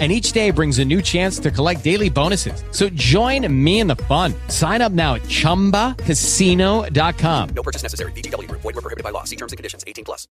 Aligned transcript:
and 0.00 0.10
each 0.10 0.32
day 0.32 0.50
brings 0.50 0.80
a 0.80 0.84
new 0.84 1.00
chance 1.00 1.38
to 1.38 1.52
collect 1.52 1.84
daily 1.84 2.10
bonuses. 2.10 2.64
So 2.72 2.88
join 2.88 3.46
me 3.64 3.78
in 3.78 3.86
the 3.86 3.96
fun. 3.96 4.34
Sign 4.48 4.82
up 4.82 4.90
now 4.90 5.14
at 5.14 5.22
ChumbaCasino.com. 5.22 7.48
No 7.54 7.62
purchase 7.62 7.84
necessary. 7.84 8.10
VGW. 8.12 8.50
Void 8.50 8.64
were 8.64 8.72
prohibited 8.72 9.04
by 9.04 9.10
law. 9.10 9.22
See 9.22 9.36
terms 9.36 9.52
and 9.52 9.56
conditions. 9.56 9.84
18 9.86 10.04
plus. 10.04 10.26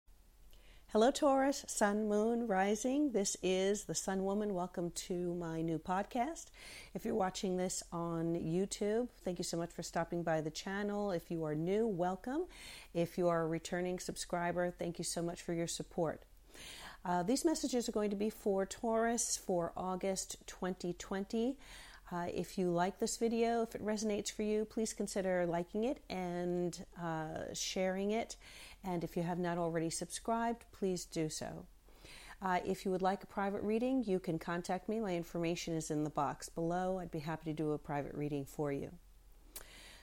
Hello, 0.93 1.09
Taurus, 1.09 1.65
Sun, 1.67 2.07
Moon, 2.07 2.45
Rising. 2.45 3.13
This 3.13 3.35
is 3.41 3.85
the 3.85 3.95
Sun 3.95 4.25
Woman. 4.25 4.53
Welcome 4.53 4.91
to 4.91 5.33
my 5.33 5.59
new 5.59 5.79
podcast. 5.79 6.51
If 6.93 7.03
you're 7.03 7.15
watching 7.15 7.57
this 7.57 7.81
on 7.91 8.35
YouTube, 8.35 9.07
thank 9.25 9.39
you 9.39 9.43
so 9.43 9.57
much 9.57 9.71
for 9.71 9.81
stopping 9.81 10.21
by 10.21 10.41
the 10.41 10.51
channel. 10.51 11.09
If 11.09 11.31
you 11.31 11.45
are 11.45 11.55
new, 11.55 11.87
welcome. 11.87 12.45
If 12.93 13.17
you 13.17 13.27
are 13.27 13.41
a 13.41 13.47
returning 13.47 13.97
subscriber, 13.97 14.69
thank 14.69 14.99
you 14.99 15.03
so 15.03 15.23
much 15.23 15.41
for 15.41 15.53
your 15.53 15.65
support. 15.65 16.25
Uh, 17.05 17.21
these 17.21 17.43
messages 17.43 17.89
are 17.89 17.91
going 17.91 18.09
to 18.09 18.15
be 18.15 18.29
for 18.29 18.65
Taurus 18.65 19.37
for 19.37 19.73
August 19.75 20.37
2020. 20.47 21.57
Uh, 22.11 22.27
if 22.33 22.57
you 22.57 22.69
like 22.69 22.99
this 22.99 23.17
video, 23.17 23.61
if 23.63 23.75
it 23.75 23.83
resonates 23.83 24.31
for 24.31 24.43
you, 24.43 24.65
please 24.65 24.93
consider 24.93 25.45
liking 25.45 25.83
it 25.83 25.99
and 26.09 26.85
uh, 27.01 27.53
sharing 27.53 28.11
it. 28.11 28.37
And 28.85 29.03
if 29.03 29.17
you 29.17 29.23
have 29.23 29.39
not 29.39 29.57
already 29.57 29.89
subscribed, 29.89 30.65
please 30.71 31.05
do 31.05 31.27
so. 31.27 31.65
Uh, 32.41 32.59
if 32.65 32.85
you 32.85 32.91
would 32.91 33.01
like 33.01 33.23
a 33.23 33.27
private 33.27 33.63
reading, 33.63 34.03
you 34.05 34.19
can 34.19 34.37
contact 34.37 34.87
me. 34.87 34.99
My 34.99 35.15
information 35.15 35.75
is 35.75 35.91
in 35.91 36.03
the 36.03 36.09
box 36.09 36.49
below. 36.49 36.99
I'd 36.99 37.11
be 37.11 37.19
happy 37.19 37.51
to 37.51 37.53
do 37.53 37.71
a 37.71 37.77
private 37.77 38.13
reading 38.13 38.45
for 38.45 38.71
you. 38.71 38.91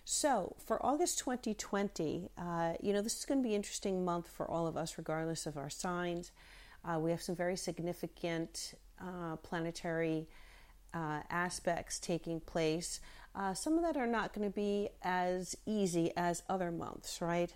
So, 0.05 0.57
for 0.67 0.85
August 0.85 1.19
2020, 1.19 2.31
uh, 2.37 2.73
you 2.83 2.93
know, 2.93 3.03
this 3.03 3.19
is 3.19 3.25
going 3.25 3.43
to 3.43 3.47
be 3.47 3.51
an 3.51 3.57
interesting 3.57 4.05
month 4.05 4.29
for 4.29 4.51
all 4.51 4.67
of 4.67 4.77
us, 4.77 4.97
regardless 4.97 5.47
of 5.47 5.57
our 5.57 5.71
signs. 5.71 6.33
Uh, 6.85 6.99
we 6.99 7.11
have 7.11 7.23
some 7.23 7.37
very 7.37 7.57
significant 7.57 8.75
uh, 9.01 9.37
planetary 9.37 10.29
uh, 10.95 11.21
aspects 11.31 11.99
taking 11.99 12.41
place. 12.41 13.01
Uh, 13.35 13.55
some 13.55 13.77
of 13.77 13.83
that 13.83 13.97
are 13.97 14.07
not 14.07 14.33
going 14.33 14.49
to 14.49 14.55
be 14.55 14.89
as 15.03 15.57
easy 15.67 16.11
as 16.17 16.43
other 16.49 16.71
months, 16.71 17.21
right? 17.21 17.53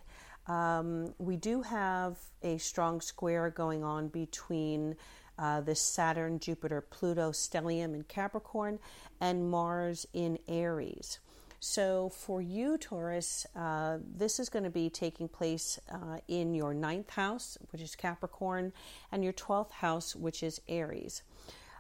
Um, 0.47 1.15
we 1.19 1.37
do 1.37 1.63
have 1.63 2.19
a 2.43 2.59
strong 2.59 3.01
square 3.01 3.51
going 3.51 3.83
on 3.83 4.09
between 4.09 4.97
uh, 5.39 5.63
this 5.63 5.81
Saturn, 5.81 6.39
Jupiter, 6.39 6.81
Pluto 6.81 7.33
stellium 7.33 7.95
in 7.95 8.05
Capricorn 8.05 8.79
and 9.21 9.51
Mars 9.51 10.07
in 10.13 10.39
Aries. 10.47 11.19
So, 11.67 12.11
for 12.11 12.43
you, 12.43 12.77
Taurus, 12.77 13.47
uh, 13.57 13.97
this 14.15 14.39
is 14.39 14.51
going 14.51 14.65
to 14.65 14.71
be 14.71 14.91
taking 14.91 15.29
place 15.29 15.81
uh, 15.91 16.19
in 16.29 16.55
your 16.55 16.75
ninth 16.75 17.09
house, 17.09 17.57
which 17.73 17.81
is 17.81 17.97
Capricorn, 17.97 18.75
and 19.11 19.25
your 19.25 19.33
12th 19.33 19.71
house, 19.71 20.15
which 20.15 20.43
is 20.43 20.61
Aries. 20.69 21.23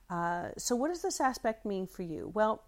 Uh, 0.08 0.48
so, 0.56 0.74
what 0.74 0.88
does 0.88 1.02
this 1.02 1.20
aspect 1.20 1.66
mean 1.66 1.86
for 1.86 2.02
you? 2.02 2.30
Well, 2.32 2.64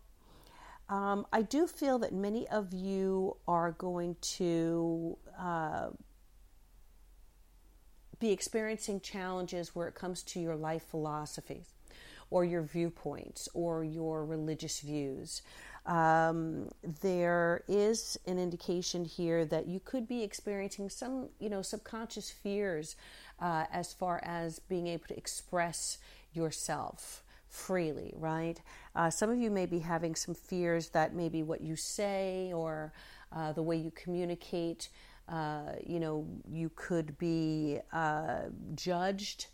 um, 0.90 1.26
I 1.32 1.40
do 1.40 1.66
feel 1.66 1.98
that 2.00 2.12
many 2.12 2.46
of 2.48 2.74
you 2.74 3.38
are 3.48 3.72
going 3.72 4.16
to 4.36 5.16
uh, 5.40 5.88
be 8.18 8.30
experiencing 8.30 9.00
challenges 9.00 9.74
where 9.74 9.88
it 9.88 9.94
comes 9.94 10.22
to 10.24 10.38
your 10.40 10.54
life 10.54 10.82
philosophies 10.82 11.75
or 12.30 12.44
your 12.44 12.62
viewpoints 12.62 13.48
or 13.54 13.84
your 13.84 14.24
religious 14.24 14.80
views. 14.80 15.42
Um, 15.86 16.68
there 17.02 17.62
is 17.68 18.18
an 18.26 18.38
indication 18.38 19.04
here 19.04 19.44
that 19.44 19.68
you 19.68 19.78
could 19.78 20.08
be 20.08 20.24
experiencing 20.24 20.90
some, 20.90 21.28
you 21.38 21.48
know, 21.48 21.62
subconscious 21.62 22.28
fears 22.30 22.96
uh, 23.40 23.66
as 23.72 23.92
far 23.92 24.20
as 24.24 24.58
being 24.58 24.88
able 24.88 25.06
to 25.08 25.16
express 25.16 25.98
yourself 26.32 27.22
freely, 27.48 28.12
right? 28.16 28.60
Uh, 28.94 29.10
some 29.10 29.30
of 29.30 29.38
you 29.38 29.50
may 29.50 29.66
be 29.66 29.78
having 29.78 30.14
some 30.14 30.34
fears 30.34 30.90
that 30.90 31.14
maybe 31.14 31.42
what 31.42 31.60
you 31.60 31.76
say 31.76 32.52
or 32.52 32.92
uh, 33.32 33.52
the 33.52 33.62
way 33.62 33.76
you 33.76 33.92
communicate, 33.92 34.88
uh, 35.28 35.72
you 35.84 36.00
know, 36.00 36.26
you 36.50 36.70
could 36.74 37.16
be 37.18 37.78
uh, 37.92 38.42
judged 38.74 39.46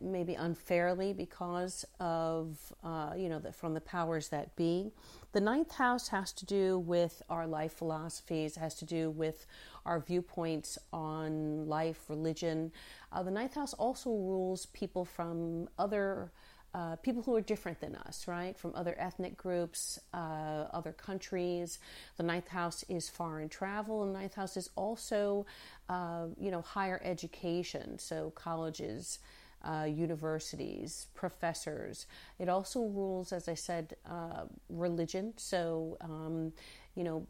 maybe 0.00 0.34
unfairly 0.34 1.12
because 1.12 1.84
of 2.00 2.58
uh, 2.84 3.12
you 3.16 3.28
know 3.28 3.38
the, 3.38 3.52
from 3.52 3.74
the 3.74 3.80
powers 3.80 4.28
that 4.28 4.54
be. 4.56 4.92
The 5.32 5.40
ninth 5.40 5.72
house 5.72 6.08
has 6.08 6.32
to 6.32 6.46
do 6.46 6.78
with 6.78 7.22
our 7.28 7.46
life 7.46 7.72
philosophies, 7.72 8.56
has 8.56 8.74
to 8.76 8.84
do 8.84 9.10
with 9.10 9.46
our 9.84 10.00
viewpoints 10.00 10.78
on 10.92 11.66
life, 11.68 12.04
religion. 12.08 12.72
Uh, 13.12 13.22
the 13.22 13.30
ninth 13.30 13.54
house 13.54 13.74
also 13.74 14.10
rules 14.10 14.66
people 14.66 15.04
from 15.04 15.68
other. 15.78 16.32
Uh, 16.74 16.96
people 16.96 17.22
who 17.22 17.34
are 17.34 17.40
different 17.40 17.80
than 17.80 17.96
us, 17.96 18.28
right? 18.28 18.58
From 18.58 18.74
other 18.74 18.94
ethnic 18.98 19.38
groups, 19.38 19.98
uh, 20.12 20.66
other 20.70 20.92
countries. 20.92 21.78
The 22.18 22.22
ninth 22.22 22.46
house 22.48 22.84
is 22.90 23.08
foreign 23.08 23.48
travel. 23.48 24.04
The 24.04 24.12
ninth 24.12 24.34
house 24.34 24.54
is 24.54 24.68
also, 24.76 25.46
uh, 25.88 26.26
you 26.38 26.50
know, 26.50 26.60
higher 26.60 27.00
education. 27.02 27.98
So 27.98 28.32
colleges, 28.34 29.18
uh, 29.64 29.86
universities, 29.88 31.08
professors. 31.14 32.06
It 32.38 32.48
also 32.48 32.80
rules, 32.80 33.32
as 33.32 33.48
I 33.48 33.54
said, 33.54 33.96
uh, 34.08 34.44
religion. 34.68 35.34
So, 35.36 35.96
um, 36.00 36.52
you 36.94 37.04
know, 37.04 37.26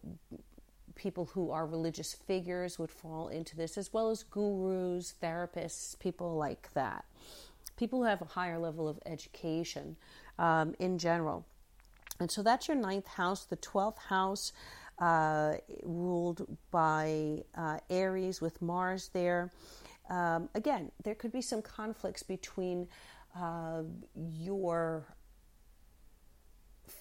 people 0.94 1.26
who 1.26 1.50
are 1.50 1.66
religious 1.66 2.12
figures 2.12 2.78
would 2.78 2.90
fall 2.90 3.28
into 3.28 3.56
this, 3.56 3.78
as 3.78 3.92
well 3.92 4.10
as 4.10 4.22
gurus, 4.22 5.14
therapists, 5.22 5.98
people 5.98 6.36
like 6.36 6.72
that. 6.74 7.04
People 7.76 8.00
who 8.00 8.06
have 8.06 8.20
a 8.20 8.26
higher 8.26 8.58
level 8.58 8.88
of 8.88 8.98
education 9.06 9.96
um, 10.38 10.74
in 10.78 10.98
general. 10.98 11.46
And 12.20 12.30
so 12.30 12.42
that's 12.42 12.66
your 12.66 12.76
ninth 12.76 13.06
house. 13.06 13.44
The 13.44 13.56
12th 13.56 13.98
house, 13.98 14.52
uh, 14.98 15.54
ruled 15.84 16.46
by 16.70 17.44
uh, 17.56 17.78
Aries 17.88 18.40
with 18.40 18.60
Mars 18.60 19.10
there. 19.12 19.50
Um, 20.08 20.48
again, 20.54 20.90
there 21.04 21.14
could 21.14 21.32
be 21.32 21.42
some 21.42 21.62
conflicts 21.62 22.22
between 22.22 22.88
uh, 23.36 23.82
your 24.14 25.04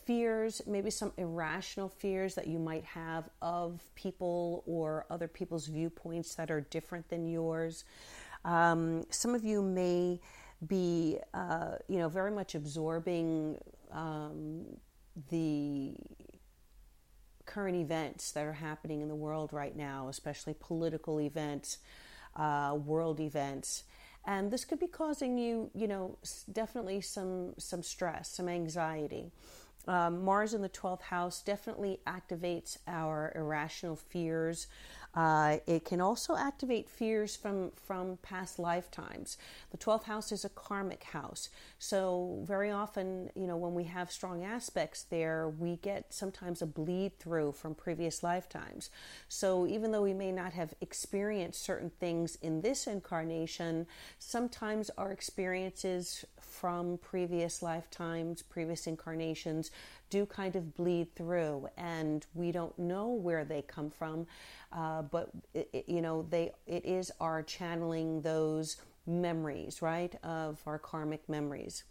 fears, 0.06 0.62
maybe 0.68 0.90
some 0.90 1.14
irrational 1.18 1.90
fears 1.90 2.36
that 2.36 2.48
you 2.48 2.60
might 2.60 2.84
have 2.84 3.30
of 3.42 3.82
people 3.96 4.64
or 4.66 5.06
other 5.10 5.28
people's 5.28 5.68
viewpoints 5.68 6.36
that 6.36 6.52
are 6.52 6.62
different 6.62 7.08
than 7.10 7.28
yours. 7.28 7.86
Um, 8.44 9.06
some 9.10 9.36
of 9.36 9.44
you 9.44 9.62
may 9.62 10.20
be, 10.66 11.18
uh, 11.34 11.76
you 11.88 12.00
know, 12.00 12.10
very 12.10 12.32
much 12.32 12.56
absorbing 12.56 13.58
um, 13.92 14.66
the 15.30 15.94
current 17.46 17.78
events 17.78 18.32
that 18.32 18.46
are 18.46 18.54
happening 18.54 19.02
in 19.02 19.08
the 19.08 19.16
world 19.16 19.54
right 19.54 19.76
now, 19.76 20.10
especially 20.10 20.56
political 20.60 21.22
events 21.22 21.78
uh, 22.38 22.76
world 22.76 23.20
events. 23.20 23.84
And 24.26 24.52
this 24.52 24.66
could 24.66 24.80
be 24.80 24.88
causing 24.88 25.38
you, 25.38 25.72
you 25.74 25.88
know, 25.88 26.18
definitely 26.52 27.02
some 27.02 27.54
some 27.58 27.82
stress, 27.82 28.30
some 28.30 28.50
anxiety. 28.50 29.32
Um, 29.88 30.26
Mars 30.26 30.54
in 30.54 30.62
the 30.62 30.70
12th 30.70 31.04
house 31.04 31.42
definitely 31.42 32.02
activates 32.06 32.78
our 32.88 33.32
irrational 33.36 33.96
fears, 33.96 34.68
uh, 35.18 35.58
it 35.66 35.84
can 35.84 36.00
also 36.00 36.36
activate 36.36 36.88
fears 36.88 37.36
from, 37.36 37.72
from 37.72 38.18
past 38.22 38.60
lifetimes. 38.60 39.36
The 39.72 39.78
12th 39.78 40.04
house 40.04 40.32
is 40.32 40.46
a 40.46 40.50
karmic 40.50 41.06
house. 41.06 41.50
So, 41.80 42.44
very 42.44 42.70
often, 42.70 43.32
you 43.34 43.48
know, 43.48 43.58
when 43.58 43.74
we 43.74 43.86
have 43.86 44.12
strong 44.12 44.44
aspects 44.44 45.02
there, 45.02 45.50
we 45.50 45.78
get 45.78 46.14
sometimes 46.14 46.62
a 46.62 46.68
bleed 46.68 47.18
through 47.18 47.54
from 47.54 47.74
previous 47.74 48.22
lifetimes. 48.22 48.92
So, 49.28 49.66
even 49.66 49.92
though 49.92 50.04
we 50.04 50.14
may 50.14 50.32
not 50.32 50.54
have 50.54 50.76
experienced 50.82 51.64
certain 51.64 51.90
things 52.00 52.38
in 52.44 52.62
this 52.62 52.86
incarnation, 52.86 53.88
sometimes 54.20 54.92
our 55.00 55.12
experiences 55.12 56.26
from 56.40 57.00
previous 57.00 57.64
lifetimes, 57.64 58.44
previous 58.44 58.86
incarnations, 58.86 59.72
do 60.10 60.26
kind 60.26 60.56
of 60.56 60.76
bleed 60.76 61.14
through, 61.16 61.68
and 61.78 62.26
we 62.34 62.52
don't 62.52 62.78
know 62.78 63.10
where 63.10 63.46
they 63.46 63.62
come 63.62 63.90
from, 63.90 64.28
uh, 64.72 65.02
but 65.04 65.30
it, 65.54 65.70
it, 65.74 65.90
you 65.90 66.02
know 66.02 66.26
they 66.30 66.52
it 66.66 66.86
is 66.86 67.12
our 67.20 67.44
channeling 67.44 68.22
those 68.22 68.78
memories, 69.06 69.82
right, 69.82 70.16
of 70.24 70.62
our 70.66 70.80
karmic 70.80 71.28
memories. 71.30 71.84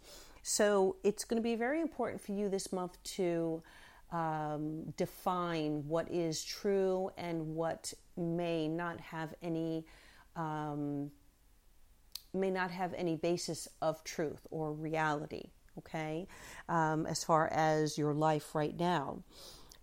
So 0.43 0.95
it's 1.03 1.25
going 1.25 1.41
to 1.41 1.43
be 1.43 1.55
very 1.55 1.81
important 1.81 2.21
for 2.21 2.31
you 2.31 2.47
this 2.47 2.71
month 2.71 3.01
to 3.15 3.61
um, 4.11 4.83
define 4.95 5.83
what 5.87 6.09
is 6.09 6.43
true 6.43 7.11
and 7.17 7.55
what 7.55 7.93
may 8.15 8.67
not 8.67 8.99
have 9.01 9.33
any 9.41 9.85
um, 10.35 11.11
may 12.33 12.51
not 12.51 12.71
have 12.71 12.93
any 12.93 13.15
basis 13.15 13.67
of 13.81 14.03
truth 14.03 14.45
or 14.51 14.71
reality, 14.71 15.49
okay, 15.79 16.27
um, 16.69 17.05
as 17.05 17.23
far 17.23 17.47
as 17.47 17.97
your 17.97 18.13
life 18.13 18.55
right 18.55 18.77
now. 18.77 19.23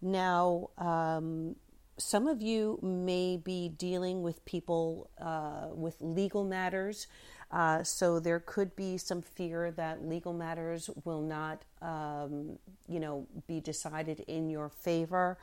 Now, 0.02 0.70
um, 0.78 1.56
some 1.96 2.26
of 2.26 2.42
you 2.42 2.78
may 2.82 3.36
be 3.36 3.68
dealing 3.68 4.22
with 4.22 4.44
people 4.44 5.10
uh, 5.20 5.68
with 5.72 5.96
legal 6.00 6.44
matters. 6.44 7.06
Uh, 7.50 7.84
so 7.84 8.18
there 8.18 8.40
could 8.40 8.74
be 8.74 8.98
some 8.98 9.22
fear 9.22 9.70
that 9.70 10.04
legal 10.04 10.32
matters 10.32 10.90
will 11.04 11.22
not, 11.22 11.62
um, 11.82 12.58
you 12.88 12.98
know, 12.98 13.26
be 13.46 13.60
decided 13.60 14.20
in 14.26 14.50
your 14.50 14.68
favor. 14.68 15.38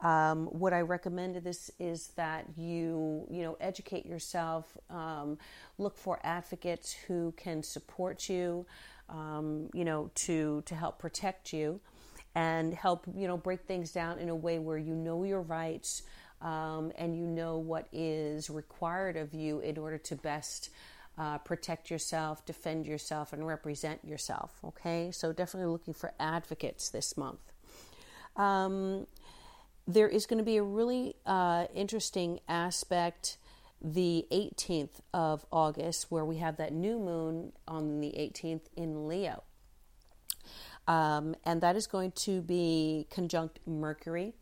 Um, 0.00 0.46
what 0.46 0.74
I 0.74 0.82
recommend 0.82 1.34
to 1.34 1.40
this 1.40 1.70
is 1.78 2.08
that 2.16 2.44
you, 2.56 3.26
you 3.30 3.42
know, 3.42 3.56
educate 3.60 4.04
yourself, 4.04 4.66
um, 4.90 5.38
look 5.78 5.96
for 5.96 6.20
advocates 6.22 6.92
who 6.92 7.32
can 7.36 7.62
support 7.62 8.28
you, 8.28 8.66
um, 9.08 9.70
you 9.72 9.84
know, 9.84 10.10
to 10.14 10.62
to 10.66 10.74
help 10.74 10.98
protect 10.98 11.52
you, 11.52 11.80
and 12.34 12.74
help 12.74 13.06
you 13.16 13.26
know 13.26 13.36
break 13.36 13.62
things 13.62 13.92
down 13.92 14.18
in 14.18 14.28
a 14.28 14.34
way 14.34 14.58
where 14.58 14.78
you 14.78 14.94
know 14.94 15.24
your 15.24 15.42
rights 15.42 16.02
um, 16.42 16.92
and 16.96 17.16
you 17.16 17.26
know 17.26 17.58
what 17.58 17.86
is 17.92 18.50
required 18.50 19.16
of 19.16 19.34
you 19.34 19.60
in 19.60 19.78
order 19.78 19.98
to 19.98 20.16
best. 20.16 20.70
Uh, 21.16 21.38
protect 21.38 21.92
yourself, 21.92 22.44
defend 22.44 22.84
yourself, 22.86 23.32
and 23.32 23.46
represent 23.46 24.04
yourself. 24.04 24.50
Okay, 24.64 25.12
so 25.12 25.32
definitely 25.32 25.70
looking 25.70 25.94
for 25.94 26.12
advocates 26.18 26.88
this 26.88 27.16
month. 27.16 27.38
Um, 28.34 29.06
there 29.86 30.08
is 30.08 30.26
going 30.26 30.38
to 30.38 30.44
be 30.44 30.56
a 30.56 30.62
really 30.62 31.14
uh, 31.26 31.66
interesting 31.74 32.40
aspect 32.48 33.36
the 33.84 34.26
18th 34.32 35.00
of 35.12 35.44
August, 35.52 36.06
where 36.08 36.24
we 36.24 36.38
have 36.38 36.56
that 36.56 36.72
new 36.72 36.98
moon 36.98 37.52
on 37.68 38.00
the 38.00 38.14
18th 38.18 38.62
in 38.76 39.06
Leo. 39.06 39.44
Um, 40.88 41.34
and 41.44 41.60
that 41.60 41.76
is 41.76 41.86
going 41.86 42.12
to 42.12 42.40
be 42.40 43.06
conjunct 43.10 43.60
Mercury 43.66 44.34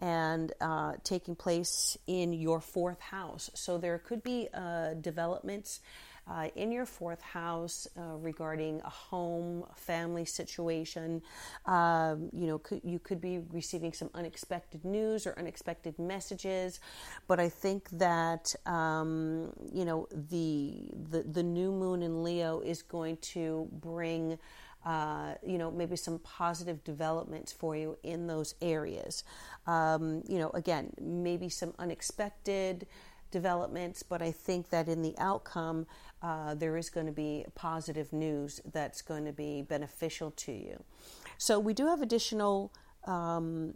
and 0.00 0.52
uh, 0.60 0.94
taking 1.04 1.34
place 1.34 1.96
in 2.06 2.32
your 2.32 2.60
fourth 2.60 3.00
house. 3.00 3.50
So 3.54 3.78
there 3.78 3.98
could 3.98 4.22
be 4.22 4.48
uh, 4.54 4.94
developments 4.94 5.80
uh, 6.28 6.48
in 6.56 6.72
your 6.72 6.86
fourth 6.86 7.22
house 7.22 7.86
uh, 7.96 8.16
regarding 8.16 8.80
a 8.84 8.90
home, 8.90 9.64
family 9.76 10.24
situation. 10.24 11.22
Um, 11.66 12.30
you 12.32 12.46
know, 12.46 12.58
could, 12.58 12.80
you 12.84 12.98
could 12.98 13.20
be 13.20 13.40
receiving 13.52 13.92
some 13.92 14.10
unexpected 14.14 14.84
news 14.84 15.26
or 15.26 15.38
unexpected 15.38 15.98
messages. 15.98 16.80
But 17.28 17.38
I 17.38 17.48
think 17.48 17.88
that 17.90 18.54
um, 18.66 19.52
you 19.72 19.84
know 19.84 20.08
the, 20.10 20.90
the 21.10 21.22
the 21.22 21.42
new 21.42 21.70
moon 21.70 22.02
in 22.02 22.24
Leo 22.24 22.60
is 22.60 22.82
going 22.82 23.18
to 23.34 23.68
bring. 23.72 24.38
Uh, 24.84 25.34
you 25.44 25.58
know, 25.58 25.68
maybe 25.68 25.96
some 25.96 26.20
positive 26.20 26.84
developments 26.84 27.50
for 27.50 27.74
you 27.74 27.98
in 28.04 28.28
those 28.28 28.54
areas. 28.62 29.24
Um, 29.66 30.22
you 30.28 30.38
know, 30.38 30.50
again, 30.50 30.92
maybe 31.00 31.48
some 31.48 31.74
unexpected 31.80 32.86
developments, 33.40 33.98
but 34.12 34.20
I 34.28 34.32
think 34.46 34.62
that 34.74 34.86
in 34.88 35.00
the 35.02 35.14
outcome, 35.30 35.78
uh, 36.22 36.54
there 36.62 36.76
is 36.82 36.88
going 36.96 37.08
to 37.14 37.18
be 37.26 37.32
positive 37.54 38.08
news 38.12 38.60
that's 38.76 39.02
going 39.10 39.24
to 39.24 39.32
be 39.32 39.62
beneficial 39.62 40.30
to 40.44 40.52
you. 40.52 40.76
So, 41.38 41.52
we 41.68 41.72
do 41.80 41.84
have 41.92 42.00
additional 42.02 42.72
um, 43.16 43.74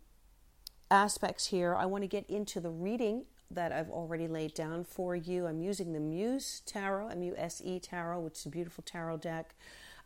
aspects 0.90 1.44
here. 1.54 1.72
I 1.84 1.86
want 1.92 2.02
to 2.04 2.08
get 2.08 2.24
into 2.28 2.60
the 2.60 2.70
reading 2.70 3.24
that 3.50 3.72
I've 3.72 3.90
already 3.90 4.28
laid 4.28 4.54
down 4.54 4.84
for 4.84 5.16
you. 5.16 5.46
I'm 5.46 5.60
using 5.60 5.92
the 5.92 6.00
Muse 6.00 6.62
Tarot, 6.66 7.08
M 7.08 7.22
U 7.22 7.34
S 7.36 7.60
E 7.64 7.80
Tarot, 7.80 8.20
which 8.20 8.38
is 8.38 8.46
a 8.46 8.48
beautiful 8.48 8.84
tarot 8.86 9.18
deck. 9.18 9.54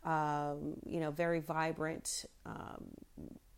Um, 0.03 0.75
you 0.85 0.99
know, 0.99 1.11
very 1.11 1.39
vibrant. 1.39 2.25
Um, 2.45 2.83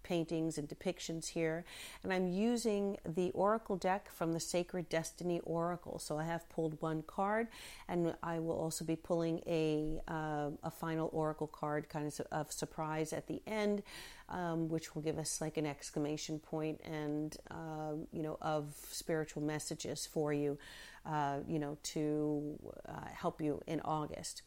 paintings 0.08 0.58
and 0.58 0.68
depictions 0.68 1.28
here. 1.28 1.66
And 2.04 2.14
I'm 2.14 2.28
using 2.28 2.98
the 3.06 3.32
Oracle 3.32 3.76
deck 3.76 4.10
from 4.10 4.34
the 4.34 4.40
Sacred 4.40 4.88
Destiny 4.90 5.42
Oracle. 5.44 6.00
So 6.00 6.18
I 6.18 6.24
have 6.24 6.48
pulled 6.50 6.82
one 6.82 7.04
card, 7.04 7.48
and 7.88 8.16
I 8.24 8.40
will 8.40 8.58
also 8.58 8.86
be 8.86 8.96
pulling 8.96 9.42
a, 9.46 10.00
uh, 10.08 10.52
a 10.64 10.72
final 10.72 11.10
Oracle 11.12 11.48
card, 11.48 11.90
kind 11.90 12.08
of 12.08 12.22
of 12.32 12.52
surprise 12.52 13.14
at 13.14 13.28
the 13.28 13.42
end. 13.46 13.84
Um, 14.30 14.68
which 14.68 14.94
will 14.94 15.02
give 15.02 15.18
us 15.18 15.40
like 15.40 15.56
an 15.56 15.66
exclamation 15.66 16.38
point 16.38 16.82
and 16.84 17.38
uh, 17.50 17.94
you 18.12 18.22
know 18.22 18.38
of 18.42 18.76
spiritual 18.92 19.42
messages 19.42 20.06
for 20.06 20.34
you, 20.34 20.58
uh, 21.06 21.38
you 21.48 21.60
know, 21.60 21.78
to 21.94 22.60
uh, 22.90 23.08
help 23.14 23.42
you 23.42 23.62
in 23.68 23.80
August. 23.86 24.42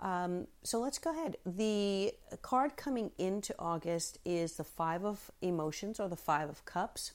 Um, 0.00 0.46
so 0.62 0.78
let's 0.80 0.98
go 0.98 1.10
ahead. 1.10 1.36
The 1.44 2.14
card 2.42 2.76
coming 2.76 3.10
into 3.18 3.54
August 3.58 4.18
is 4.24 4.54
the 4.54 4.64
Five 4.64 5.04
of 5.04 5.30
Emotions 5.42 5.98
or 5.98 6.08
the 6.08 6.16
Five 6.16 6.48
of 6.48 6.64
Cups. 6.64 7.12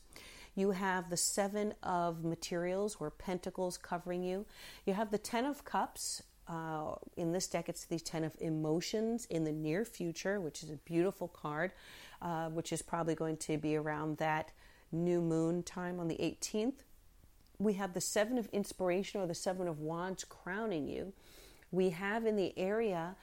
You 0.56 0.72
have 0.72 1.10
the 1.10 1.18
Seven 1.18 1.74
of 1.82 2.24
Materials 2.24 2.98
or 3.00 3.10
Pentacles 3.10 3.78
covering 3.78 4.24
you. 4.24 4.46
You 4.86 4.94
have 4.94 5.12
the 5.12 5.18
Ten 5.18 5.46
of 5.46 5.66
Cups. 5.66 6.24
Uh, 6.46 6.96
in 7.16 7.32
this 7.32 7.48
deck, 7.48 7.70
it's 7.70 7.86
the 7.86 8.00
Ten 8.00 8.26
of 8.26 8.36
Emotions 8.40 9.26
in 9.30 9.46
the 9.46 9.52
near 9.52 9.86
future, 9.86 10.42
which 10.42 10.62
is 10.62 10.70
a 10.70 10.76
beautiful 10.76 11.30
card, 11.30 11.72
uh, 12.22 12.50
which 12.50 12.74
is 12.74 12.82
probably 12.82 13.16
going 13.16 13.38
to 13.38 13.58
be 13.58 13.78
around 13.78 14.18
that 14.18 14.52
new 14.92 15.22
moon 15.22 15.64
time 15.64 16.00
on 16.00 16.10
the 16.10 16.16
18th. 16.16 16.84
We 17.60 17.74
have 17.74 17.94
the 17.94 18.02
Seven 18.02 18.38
of 18.38 18.48
Inspiration 18.50 19.22
or 19.22 19.28
the 19.28 19.34
Seven 19.34 19.70
of 19.70 19.80
Wands 19.80 20.26
crowning 20.26 20.88
you 20.88 21.14
we 21.74 21.90
have 21.90 22.26
in 22.26 22.36
the 22.36 22.58
area, 22.58 23.16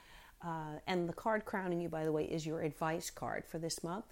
uh, 0.45 0.81
and 0.87 1.09
the 1.09 1.13
card 1.13 1.45
crowning 1.45 1.81
you, 1.81 1.89
by 1.89 2.05
the 2.05 2.13
way, 2.13 2.25
is 2.25 2.45
your 2.45 2.63
advice 2.63 3.09
card 3.09 3.45
for 3.47 3.59
this 3.59 3.85
month. 3.85 4.07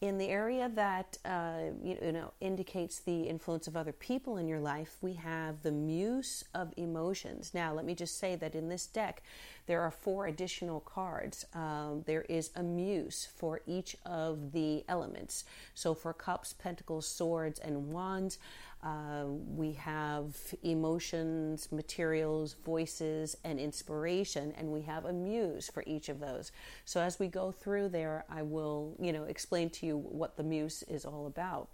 In 0.00 0.18
the 0.18 0.28
area 0.28 0.70
that 0.74 1.18
uh, 1.24 1.70
you 1.82 2.12
know 2.12 2.32
indicates 2.40 3.00
the 3.00 3.22
influence 3.22 3.66
of 3.66 3.76
other 3.76 3.92
people 3.92 4.36
in 4.36 4.46
your 4.46 4.60
life, 4.60 4.96
we 5.00 5.14
have 5.14 5.62
the 5.62 5.72
Muse 5.72 6.44
of 6.54 6.72
Emotions. 6.76 7.52
Now, 7.52 7.74
let 7.74 7.84
me 7.84 7.94
just 7.94 8.18
say 8.18 8.36
that 8.36 8.54
in 8.54 8.68
this 8.68 8.86
deck, 8.86 9.22
there 9.66 9.80
are 9.80 9.90
four 9.90 10.26
additional 10.26 10.80
cards. 10.80 11.46
Um, 11.54 12.02
there 12.06 12.22
is 12.28 12.50
a 12.54 12.62
Muse 12.62 13.28
for 13.36 13.60
each 13.66 13.96
of 14.04 14.52
the 14.52 14.84
elements. 14.88 15.44
So, 15.74 15.94
for 15.94 16.12
Cups, 16.12 16.52
Pentacles, 16.52 17.06
Swords, 17.06 17.58
and 17.58 17.92
Wands, 17.92 18.38
uh, 18.84 19.24
we 19.56 19.72
have 19.72 20.36
emotions, 20.62 21.72
materials, 21.72 22.54
voices, 22.66 23.34
and 23.42 23.58
inspiration, 23.58 24.52
and 24.58 24.68
we 24.68 24.82
have 24.82 25.06
a 25.06 25.12
muse 25.12 25.70
for 25.72 25.82
each 25.86 26.10
of 26.10 26.20
those. 26.20 26.52
So 26.84 27.00
as 27.00 27.18
we 27.18 27.28
go 27.28 27.50
through 27.50 27.88
there, 27.88 28.26
I 28.28 28.42
will, 28.42 28.94
you 29.00 29.12
know, 29.12 29.24
explain 29.24 29.70
to 29.70 29.86
you 29.86 29.96
what 29.96 30.36
the 30.36 30.42
muse 30.42 30.82
is 30.82 31.06
all 31.06 31.26
about. 31.26 31.68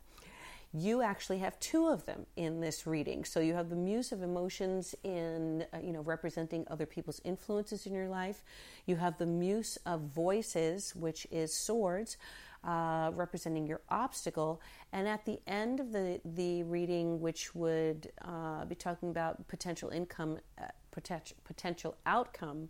You 0.72 1.02
actually 1.02 1.38
have 1.38 1.58
two 1.58 1.88
of 1.88 2.06
them 2.06 2.26
in 2.36 2.60
this 2.60 2.86
reading. 2.86 3.24
So 3.24 3.40
you 3.40 3.54
have 3.54 3.70
the 3.70 3.76
muse 3.76 4.12
of 4.12 4.22
emotions 4.22 4.94
in, 5.02 5.64
uh, 5.74 5.78
you 5.82 5.92
know, 5.92 6.02
representing 6.02 6.64
other 6.70 6.86
people's 6.86 7.20
influences 7.24 7.86
in 7.86 7.92
your 7.92 8.08
life. 8.08 8.44
You 8.86 8.96
have 8.96 9.18
the 9.18 9.26
muse 9.26 9.78
of 9.84 10.02
voices, 10.02 10.94
which 10.94 11.26
is 11.32 11.52
swords 11.52 12.16
uh, 12.62 13.10
representing 13.14 13.66
your 13.66 13.80
obstacle. 13.88 14.60
And 14.92 15.08
at 15.08 15.24
the 15.24 15.40
end 15.46 15.80
of 15.80 15.92
the, 15.92 16.20
the 16.24 16.62
reading, 16.62 17.20
which 17.20 17.54
would 17.54 18.12
uh, 18.22 18.64
be 18.66 18.74
talking 18.76 19.10
about 19.10 19.48
potential 19.48 19.90
income, 19.90 20.38
uh, 20.56 20.66
potential, 20.92 21.36
potential 21.44 21.96
outcome, 22.06 22.68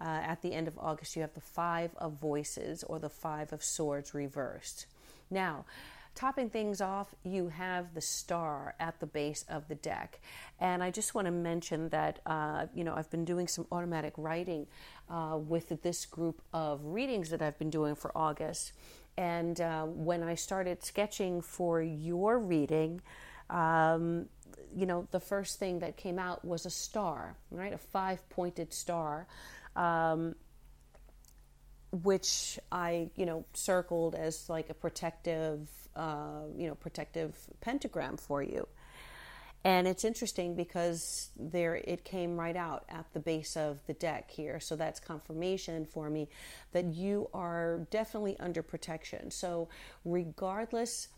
uh, 0.00 0.04
at 0.04 0.40
the 0.40 0.52
end 0.52 0.66
of 0.66 0.78
August, 0.78 1.14
you 1.14 1.22
have 1.22 1.34
the 1.34 1.40
Five 1.40 1.90
of 1.96 2.14
Voices 2.14 2.82
or 2.84 2.98
the 2.98 3.10
Five 3.10 3.52
of 3.52 3.62
Swords 3.62 4.14
reversed. 4.14 4.86
Now, 5.30 5.66
topping 6.20 6.50
things 6.50 6.82
off, 6.82 7.14
you 7.24 7.48
have 7.48 7.94
the 7.94 8.00
star 8.02 8.74
at 8.78 9.00
the 9.00 9.06
base 9.06 9.42
of 9.48 9.66
the 9.68 9.74
deck. 9.74 10.20
And 10.58 10.82
I 10.82 10.90
just 10.90 11.14
want 11.14 11.24
to 11.24 11.30
mention 11.30 11.88
that, 11.88 12.18
uh, 12.26 12.66
you 12.74 12.84
know, 12.84 12.94
I've 12.94 13.10
been 13.10 13.24
doing 13.24 13.48
some 13.48 13.66
automatic 13.72 14.12
writing 14.18 14.66
uh, 15.08 15.38
with 15.38 15.80
this 15.80 16.04
group 16.04 16.42
of 16.52 16.84
readings 16.84 17.30
that 17.30 17.40
I've 17.40 17.58
been 17.58 17.70
doing 17.70 17.94
for 17.94 18.12
August. 18.14 18.72
And 19.16 19.62
uh, 19.62 19.84
when 19.84 20.22
I 20.22 20.34
started 20.34 20.84
sketching 20.84 21.40
for 21.40 21.80
your 21.80 22.38
reading, 22.38 23.00
um, 23.48 24.26
you 24.76 24.84
know, 24.84 25.08
the 25.12 25.20
first 25.20 25.58
thing 25.58 25.78
that 25.78 25.96
came 25.96 26.18
out 26.18 26.44
was 26.44 26.66
a 26.66 26.70
star, 26.70 27.38
right? 27.50 27.72
A 27.72 27.78
five 27.78 28.28
pointed 28.28 28.74
star, 28.74 29.26
um, 29.74 30.34
which 31.92 32.58
I, 32.70 33.10
you 33.16 33.26
know, 33.26 33.44
circled 33.52 34.14
as 34.14 34.48
like 34.48 34.70
a 34.70 34.74
protective, 34.74 35.68
uh, 35.96 36.42
you 36.56 36.68
know, 36.68 36.74
protective 36.74 37.36
pentagram 37.60 38.16
for 38.16 38.42
you. 38.42 38.66
And 39.62 39.86
it's 39.86 40.04
interesting 40.04 40.54
because 40.54 41.28
there 41.36 41.74
it 41.76 42.02
came 42.02 42.38
right 42.38 42.56
out 42.56 42.84
at 42.88 43.04
the 43.12 43.20
base 43.20 43.56
of 43.56 43.78
the 43.86 43.92
deck 43.92 44.30
here. 44.30 44.58
So 44.58 44.74
that's 44.74 44.98
confirmation 45.00 45.84
for 45.84 46.08
me 46.08 46.28
that 46.72 46.86
you 46.94 47.28
are 47.34 47.86
definitely 47.90 48.38
under 48.40 48.62
protection. 48.62 49.30
So 49.30 49.68
regardless 50.04 51.08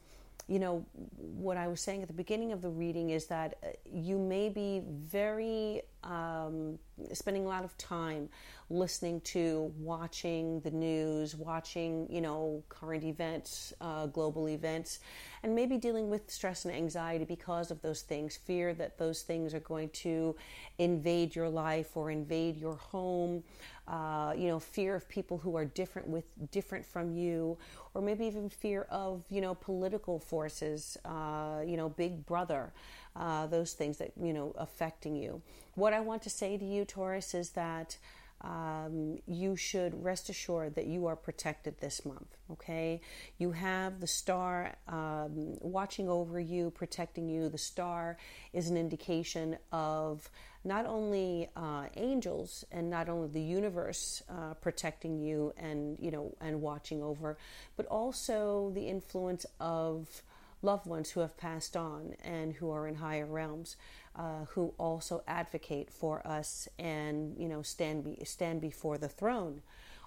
you 0.48 0.58
know, 0.58 0.84
what 1.16 1.56
I 1.56 1.68
was 1.68 1.80
saying 1.80 2.02
at 2.02 2.08
the 2.08 2.14
beginning 2.14 2.52
of 2.52 2.62
the 2.62 2.68
reading 2.68 3.10
is 3.10 3.26
that 3.26 3.58
uh, 3.62 3.68
you 3.92 4.18
may 4.18 4.48
be 4.48 4.82
very 4.86 5.82
um, 6.04 6.78
spending 7.12 7.44
a 7.44 7.48
lot 7.48 7.64
of 7.64 7.76
time 7.78 8.28
listening 8.70 9.20
to, 9.20 9.72
watching 9.78 10.60
the 10.60 10.70
news, 10.70 11.36
watching, 11.36 12.06
you 12.10 12.20
know, 12.20 12.62
current 12.68 13.04
events, 13.04 13.72
uh, 13.80 14.06
global 14.06 14.48
events, 14.48 15.00
and 15.42 15.54
maybe 15.54 15.76
dealing 15.76 16.08
with 16.08 16.30
stress 16.30 16.64
and 16.64 16.74
anxiety 16.74 17.24
because 17.24 17.70
of 17.70 17.80
those 17.82 18.02
things. 18.02 18.36
Fear 18.36 18.74
that 18.74 18.98
those 18.98 19.22
things 19.22 19.54
are 19.54 19.60
going 19.60 19.90
to 19.90 20.34
invade 20.78 21.36
your 21.36 21.48
life 21.48 21.96
or 21.96 22.10
invade 22.10 22.56
your 22.56 22.76
home. 22.76 23.44
Uh, 23.88 24.32
you 24.36 24.46
know, 24.48 24.58
fear 24.58 24.94
of 24.94 25.08
people 25.08 25.38
who 25.38 25.56
are 25.56 25.64
different 25.64 26.06
with 26.08 26.24
different 26.52 26.86
from 26.86 27.12
you, 27.12 27.58
or 27.94 28.00
maybe 28.00 28.24
even 28.26 28.48
fear 28.48 28.86
of 28.90 29.24
you 29.28 29.40
know 29.40 29.54
political 29.54 30.18
forces. 30.18 30.96
Uh, 31.04 31.60
you 31.66 31.76
know, 31.76 31.88
Big 31.88 32.24
Brother 32.24 32.72
uh, 33.16 33.46
those 33.46 33.72
things 33.72 33.98
that 33.98 34.12
you 34.20 34.32
know 34.32 34.54
affecting 34.56 35.16
you. 35.16 35.42
What 35.74 35.92
I 35.92 36.00
want 36.00 36.22
to 36.22 36.30
say 36.30 36.56
to 36.56 36.64
you, 36.64 36.84
Taurus, 36.84 37.34
is 37.34 37.50
that. 37.50 37.96
Um, 38.42 39.18
you 39.26 39.54
should 39.56 40.02
rest 40.02 40.28
assured 40.28 40.74
that 40.74 40.86
you 40.86 41.06
are 41.06 41.14
protected 41.14 41.78
this 41.78 42.04
month. 42.04 42.36
Okay, 42.50 43.00
you 43.38 43.52
have 43.52 44.00
the 44.00 44.06
star 44.06 44.74
um, 44.88 45.56
watching 45.60 46.08
over 46.08 46.40
you, 46.40 46.70
protecting 46.70 47.28
you. 47.28 47.48
The 47.48 47.58
star 47.58 48.16
is 48.52 48.68
an 48.68 48.76
indication 48.76 49.56
of 49.70 50.28
not 50.64 50.86
only 50.86 51.48
uh, 51.56 51.86
angels 51.96 52.64
and 52.70 52.90
not 52.90 53.08
only 53.08 53.28
the 53.28 53.40
universe 53.40 54.22
uh, 54.28 54.54
protecting 54.54 55.18
you 55.18 55.52
and 55.56 55.96
you 56.00 56.10
know 56.10 56.34
and 56.40 56.60
watching 56.60 57.02
over, 57.02 57.38
but 57.76 57.86
also 57.86 58.70
the 58.74 58.88
influence 58.88 59.46
of 59.60 60.22
loved 60.62 60.86
ones 60.86 61.10
who 61.10 61.20
have 61.20 61.36
passed 61.36 61.76
on 61.76 62.14
and 62.24 62.54
who 62.54 62.70
are 62.70 62.86
in 62.86 62.94
higher 62.94 63.26
realms, 63.26 63.76
uh, 64.16 64.44
who 64.50 64.72
also 64.78 65.22
advocate 65.26 65.90
for 65.90 66.26
us 66.26 66.68
and 66.78 67.36
you 67.36 67.48
know 67.48 67.62
stand 67.62 68.04
be, 68.04 68.18
stand 68.24 68.60
before 68.60 68.98
the 68.98 69.08
throne 69.08 69.62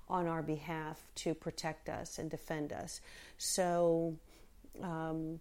on 0.07 0.27
our 0.27 0.43
behalf 0.43 1.01
to 1.15 1.33
protect 1.33 1.89
us 1.89 2.19
and 2.19 2.29
defend 2.29 2.73
us. 2.73 3.01
So. 3.37 4.15
Um, 4.81 5.39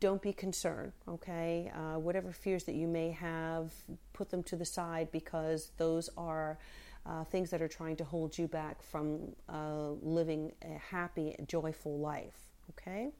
don't 0.00 0.20
be 0.20 0.34
concerned, 0.34 0.92
okay? 1.08 1.72
Uh, 1.74 1.98
whatever 1.98 2.30
fears 2.30 2.64
that 2.64 2.74
you 2.74 2.86
may 2.86 3.10
have, 3.12 3.72
put 4.12 4.28
them 4.28 4.42
to 4.42 4.54
the 4.54 4.64
side 4.66 5.10
because 5.10 5.70
those 5.78 6.10
are 6.18 6.58
uh, 7.06 7.24
things 7.24 7.50
that 7.50 7.62
are 7.62 7.68
trying 7.68 7.96
to 7.96 8.04
hold 8.04 8.36
you 8.36 8.46
back 8.46 8.82
from 8.82 9.34
uh, 9.48 9.90
living 10.02 10.52
a 10.62 10.78
happy, 10.78 11.34
joyful 11.46 11.98
life, 11.98 12.38
okay? 12.70 13.10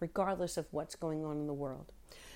Regardless 0.00 0.56
of 0.56 0.66
what's 0.70 0.96
going 0.96 1.24
on 1.24 1.36
in 1.36 1.46
the 1.46 1.54
world. 1.54 1.92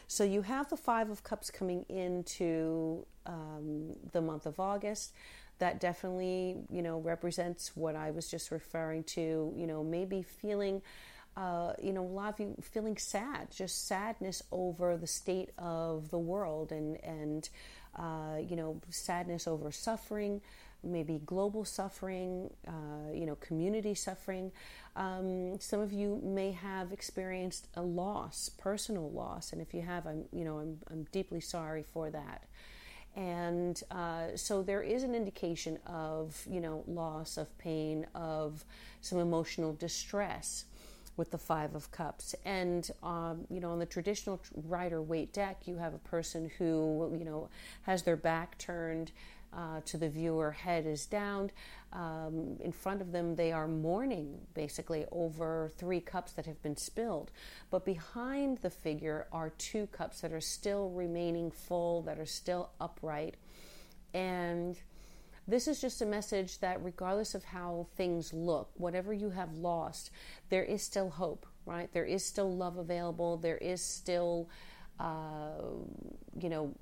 So 0.06 0.22
you 0.22 0.42
have 0.42 0.68
the 0.68 0.76
Five 0.76 1.10
of 1.10 1.22
Cups 1.22 1.50
coming 1.50 1.84
into 1.88 3.06
um, 3.26 3.94
the 4.12 4.20
month 4.20 4.46
of 4.46 4.60
August. 4.60 5.14
That 5.60 5.80
definitely, 5.80 6.56
you 6.70 6.82
know, 6.82 6.98
represents 6.98 7.72
what 7.74 7.96
I 7.96 8.10
was 8.10 8.30
just 8.30 8.50
referring 8.50 9.04
to. 9.04 9.52
You 9.56 9.66
know, 9.66 9.82
maybe 9.82 10.22
feeling, 10.22 10.82
uh, 11.36 11.72
you 11.82 11.92
know, 11.92 12.02
a 12.02 12.06
lot 12.06 12.34
of 12.34 12.40
you 12.40 12.54
feeling 12.60 12.96
sad, 12.96 13.50
just 13.50 13.86
sadness 13.86 14.42
over 14.52 14.96
the 14.96 15.06
state 15.06 15.50
of 15.58 16.10
the 16.10 16.18
world, 16.18 16.72
and 16.72 17.02
and 17.04 17.48
uh, 17.96 18.38
you 18.40 18.56
know, 18.56 18.80
sadness 18.90 19.46
over 19.46 19.70
suffering, 19.70 20.40
maybe 20.82 21.20
global 21.24 21.64
suffering, 21.64 22.50
uh, 22.66 23.12
you 23.12 23.26
know, 23.26 23.36
community 23.36 23.94
suffering. 23.94 24.52
Um, 24.96 25.58
some 25.60 25.80
of 25.80 25.92
you 25.92 26.20
may 26.22 26.52
have 26.52 26.92
experienced 26.92 27.68
a 27.74 27.82
loss, 27.82 28.48
personal 28.48 29.10
loss, 29.10 29.52
and 29.52 29.60
if 29.60 29.74
you 29.74 29.82
have, 29.82 30.06
I'm, 30.06 30.24
you 30.32 30.44
know, 30.44 30.58
I'm, 30.58 30.78
I'm 30.90 31.06
deeply 31.10 31.40
sorry 31.40 31.84
for 31.92 32.10
that. 32.10 32.44
And 33.16 33.80
uh, 33.92 34.34
so 34.34 34.62
there 34.62 34.82
is 34.82 35.04
an 35.04 35.14
indication 35.14 35.78
of, 35.86 36.44
you 36.50 36.60
know, 36.60 36.82
loss, 36.88 37.36
of 37.36 37.56
pain, 37.58 38.06
of 38.14 38.64
some 39.00 39.18
emotional 39.18 39.72
distress 39.72 40.64
with 41.16 41.30
the 41.30 41.38
Five 41.38 41.74
of 41.74 41.90
Cups. 41.90 42.34
And, 42.44 42.90
um, 43.02 43.46
you 43.50 43.60
know, 43.60 43.70
on 43.70 43.78
the 43.78 43.86
traditional 43.86 44.40
Rider 44.54 45.00
Waite 45.00 45.32
deck, 45.32 45.62
you 45.66 45.76
have 45.76 45.94
a 45.94 45.98
person 45.98 46.50
who, 46.58 47.14
you 47.18 47.24
know, 47.24 47.48
has 47.82 48.02
their 48.02 48.16
back 48.16 48.58
turned 48.58 49.12
uh, 49.56 49.80
to 49.84 49.96
the 49.96 50.08
viewer, 50.08 50.50
head 50.50 50.86
is 50.86 51.06
down. 51.06 51.50
Um, 51.92 52.56
in 52.60 52.72
front 52.72 53.00
of 53.00 53.12
them, 53.12 53.36
they 53.36 53.52
are 53.52 53.68
mourning 53.68 54.40
basically 54.52 55.06
over 55.12 55.70
three 55.76 56.00
cups 56.00 56.32
that 56.32 56.46
have 56.46 56.60
been 56.62 56.76
spilled. 56.76 57.30
But 57.70 57.84
behind 57.84 58.58
the 58.58 58.70
figure 58.70 59.28
are 59.30 59.50
two 59.50 59.86
cups 59.86 60.20
that 60.22 60.32
are 60.32 60.40
still 60.40 60.90
remaining 60.90 61.52
full, 61.52 62.02
that 62.02 62.18
are 62.18 62.26
still 62.26 62.70
upright. 62.80 63.36
And 64.12 64.76
this 65.46 65.68
is 65.68 65.80
just 65.80 66.00
a 66.02 66.06
message 66.06 66.58
that 66.60 66.82
regardless 66.82 67.34
of 67.34 67.44
how 67.44 67.86
things 67.96 68.32
look, 68.32 68.70
whatever 68.76 69.12
you 69.12 69.30
have 69.30 69.52
lost, 69.54 70.10
there 70.48 70.64
is 70.64 70.82
still 70.82 71.10
hope, 71.10 71.46
right? 71.66 71.92
There 71.92 72.04
is 72.04 72.24
still 72.24 72.54
love 72.54 72.78
available. 72.78 73.36
There 73.36 73.58
is 73.58 73.82
still, 73.82 74.48
uh, 74.98 75.60
you 76.40 76.48
know, 76.48 76.74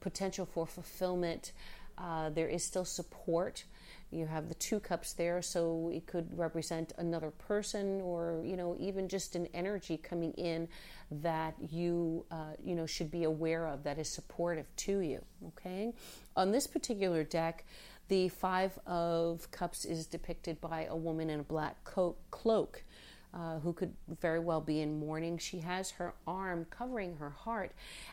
potential 0.00 0.46
for 0.46 0.66
fulfillment. 0.66 1.52
Uh, 1.96 2.30
there 2.30 2.48
is 2.48 2.64
still 2.64 2.84
support. 2.84 3.64
You 4.10 4.26
have 4.26 4.48
the 4.48 4.54
two 4.54 4.80
cups 4.80 5.12
there, 5.12 5.40
so 5.40 5.90
it 5.94 6.06
could 6.06 6.36
represent 6.36 6.92
another 6.98 7.30
person, 7.30 8.00
or 8.00 8.42
you 8.44 8.56
know, 8.56 8.76
even 8.80 9.08
just 9.08 9.36
an 9.36 9.46
energy 9.54 9.96
coming 9.96 10.32
in 10.32 10.66
that 11.12 11.54
you 11.70 12.24
uh, 12.30 12.54
you 12.64 12.74
know 12.74 12.86
should 12.86 13.10
be 13.10 13.24
aware 13.24 13.66
of 13.68 13.84
that 13.84 13.98
is 13.98 14.08
supportive 14.08 14.66
to 14.76 14.98
you. 14.98 15.24
Okay, 15.48 15.92
on 16.36 16.50
this 16.50 16.66
particular 16.66 17.22
deck, 17.22 17.64
the 18.10 18.28
five 18.28 18.78
of 18.86 19.50
cups 19.50 19.86
is 19.86 20.04
depicted 20.04 20.60
by 20.60 20.84
a 20.84 20.96
woman 20.96 21.30
in 21.30 21.40
a 21.40 21.44
black 21.44 21.82
coat, 21.84 22.18
cloak. 22.30 22.84
Uh, 23.32 23.60
who 23.60 23.72
could 23.72 23.94
very 24.20 24.40
well 24.40 24.60
be 24.60 24.80
in 24.80 24.98
mourning. 24.98 25.38
She 25.38 25.60
has 25.60 25.92
her 25.92 26.14
arm 26.26 26.66
covering 26.68 27.14
her 27.18 27.30
heart, 27.30 27.70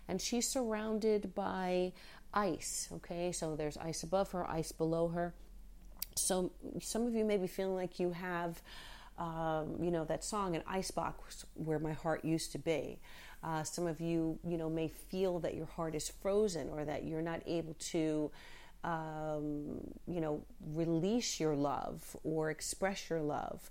and 0.07 0.21
she's 0.21 0.47
surrounded 0.47 1.33
by 1.33 1.93
ice. 2.35 2.87
Okay, 2.93 3.31
so 3.31 3.55
there's 3.55 3.77
ice 3.77 4.03
above 4.03 4.29
her, 4.33 4.47
ice 4.47 4.71
below 4.71 5.07
her. 5.07 5.33
So 6.13 6.51
some 6.79 7.07
of 7.07 7.15
you 7.15 7.25
may 7.25 7.37
be 7.37 7.47
feeling 7.47 7.73
like 7.73 7.99
you 7.99 8.11
have, 8.11 8.61
um, 9.17 9.77
you 9.81 9.89
know, 9.89 10.05
that 10.05 10.23
song, 10.23 10.55
an 10.55 10.61
icebox 10.67 11.47
where 11.55 11.79
my 11.79 11.93
heart 11.93 12.23
used 12.23 12.51
to 12.51 12.59
be. 12.59 12.99
Uh, 13.43 13.63
some 13.63 13.87
of 13.87 13.99
you, 13.99 14.37
you 14.47 14.57
know, 14.57 14.69
may 14.69 14.87
feel 14.87 15.39
that 15.39 15.55
your 15.55 15.65
heart 15.65 15.95
is 15.95 16.09
frozen 16.21 16.69
or 16.69 16.85
that 16.85 17.05
you're 17.05 17.23
not 17.23 17.41
able 17.47 17.75
to, 17.79 18.29
um, 18.83 19.81
you 20.07 20.21
know, 20.21 20.41
release 20.73 21.39
your 21.39 21.55
love 21.55 22.15
or 22.23 22.49
express 22.49 23.09
your 23.09 23.21
love. 23.21 23.69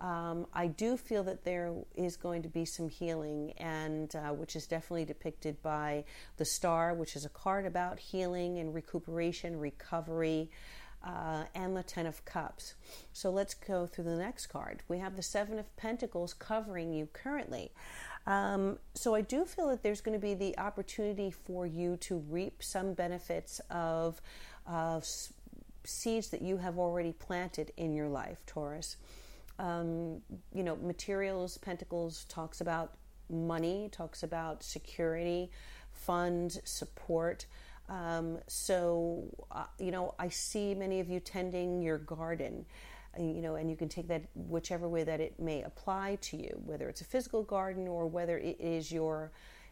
Um, 0.00 0.46
I 0.52 0.66
do 0.66 0.98
feel 0.98 1.24
that 1.24 1.44
there 1.44 1.72
is 1.94 2.16
going 2.16 2.42
to 2.42 2.48
be 2.48 2.66
some 2.66 2.88
healing, 2.88 3.54
and 3.56 4.14
uh, 4.14 4.34
which 4.34 4.54
is 4.54 4.66
definitely 4.66 5.06
depicted 5.06 5.62
by 5.62 6.04
the 6.36 6.44
star, 6.44 6.92
which 6.92 7.16
is 7.16 7.24
a 7.24 7.30
card 7.30 7.64
about 7.64 7.98
healing 7.98 8.58
and 8.58 8.74
recuperation, 8.74 9.58
recovery. 9.58 10.50
Uh, 11.06 11.44
and 11.54 11.76
the 11.76 11.84
Ten 11.84 12.04
of 12.04 12.24
Cups. 12.24 12.74
So 13.12 13.30
let's 13.30 13.54
go 13.54 13.86
through 13.86 14.06
the 14.06 14.16
next 14.16 14.48
card. 14.48 14.82
We 14.88 14.98
have 14.98 15.14
the 15.14 15.22
Seven 15.22 15.56
of 15.56 15.76
Pentacles 15.76 16.34
covering 16.34 16.92
you 16.92 17.06
currently. 17.12 17.70
Um, 18.26 18.78
so 18.94 19.14
I 19.14 19.20
do 19.20 19.44
feel 19.44 19.68
that 19.68 19.84
there's 19.84 20.00
going 20.00 20.18
to 20.20 20.26
be 20.26 20.34
the 20.34 20.58
opportunity 20.58 21.30
for 21.30 21.64
you 21.64 21.96
to 21.98 22.24
reap 22.28 22.60
some 22.60 22.92
benefits 22.94 23.60
of, 23.70 24.20
seeds 25.84 26.30
that 26.30 26.42
you 26.42 26.56
have 26.56 26.76
already 26.76 27.12
planted 27.12 27.70
in 27.76 27.94
your 27.94 28.08
life, 28.08 28.38
Taurus. 28.44 28.96
Um, 29.60 30.22
you 30.52 30.64
know, 30.64 30.74
materials, 30.74 31.56
Pentacles 31.58 32.24
talks 32.24 32.60
about 32.60 32.94
money, 33.30 33.88
talks 33.92 34.24
about 34.24 34.64
security, 34.64 35.52
funds, 35.92 36.60
support. 36.64 37.46
Um, 37.88 38.38
so, 38.48 39.24
uh, 39.50 39.64
you 39.78 39.90
know, 39.90 40.14
I 40.18 40.28
see 40.28 40.74
many 40.74 41.00
of 41.00 41.08
you 41.08 41.20
tending 41.20 41.82
your 41.82 41.98
garden, 41.98 42.66
uh, 43.18 43.22
you 43.22 43.40
know, 43.40 43.54
and 43.54 43.70
you 43.70 43.76
can 43.76 43.88
take 43.88 44.08
that 44.08 44.22
whichever 44.34 44.88
way 44.88 45.04
that 45.04 45.20
it 45.20 45.38
may 45.38 45.62
apply 45.62 46.18
to 46.22 46.36
you, 46.36 46.60
whether 46.64 46.88
it's 46.88 47.00
a 47.00 47.04
physical 47.04 47.42
garden 47.42 47.86
or 47.86 48.06
whether 48.06 48.38
it 48.38 48.60
is 48.60 48.90
your, 48.90 49.30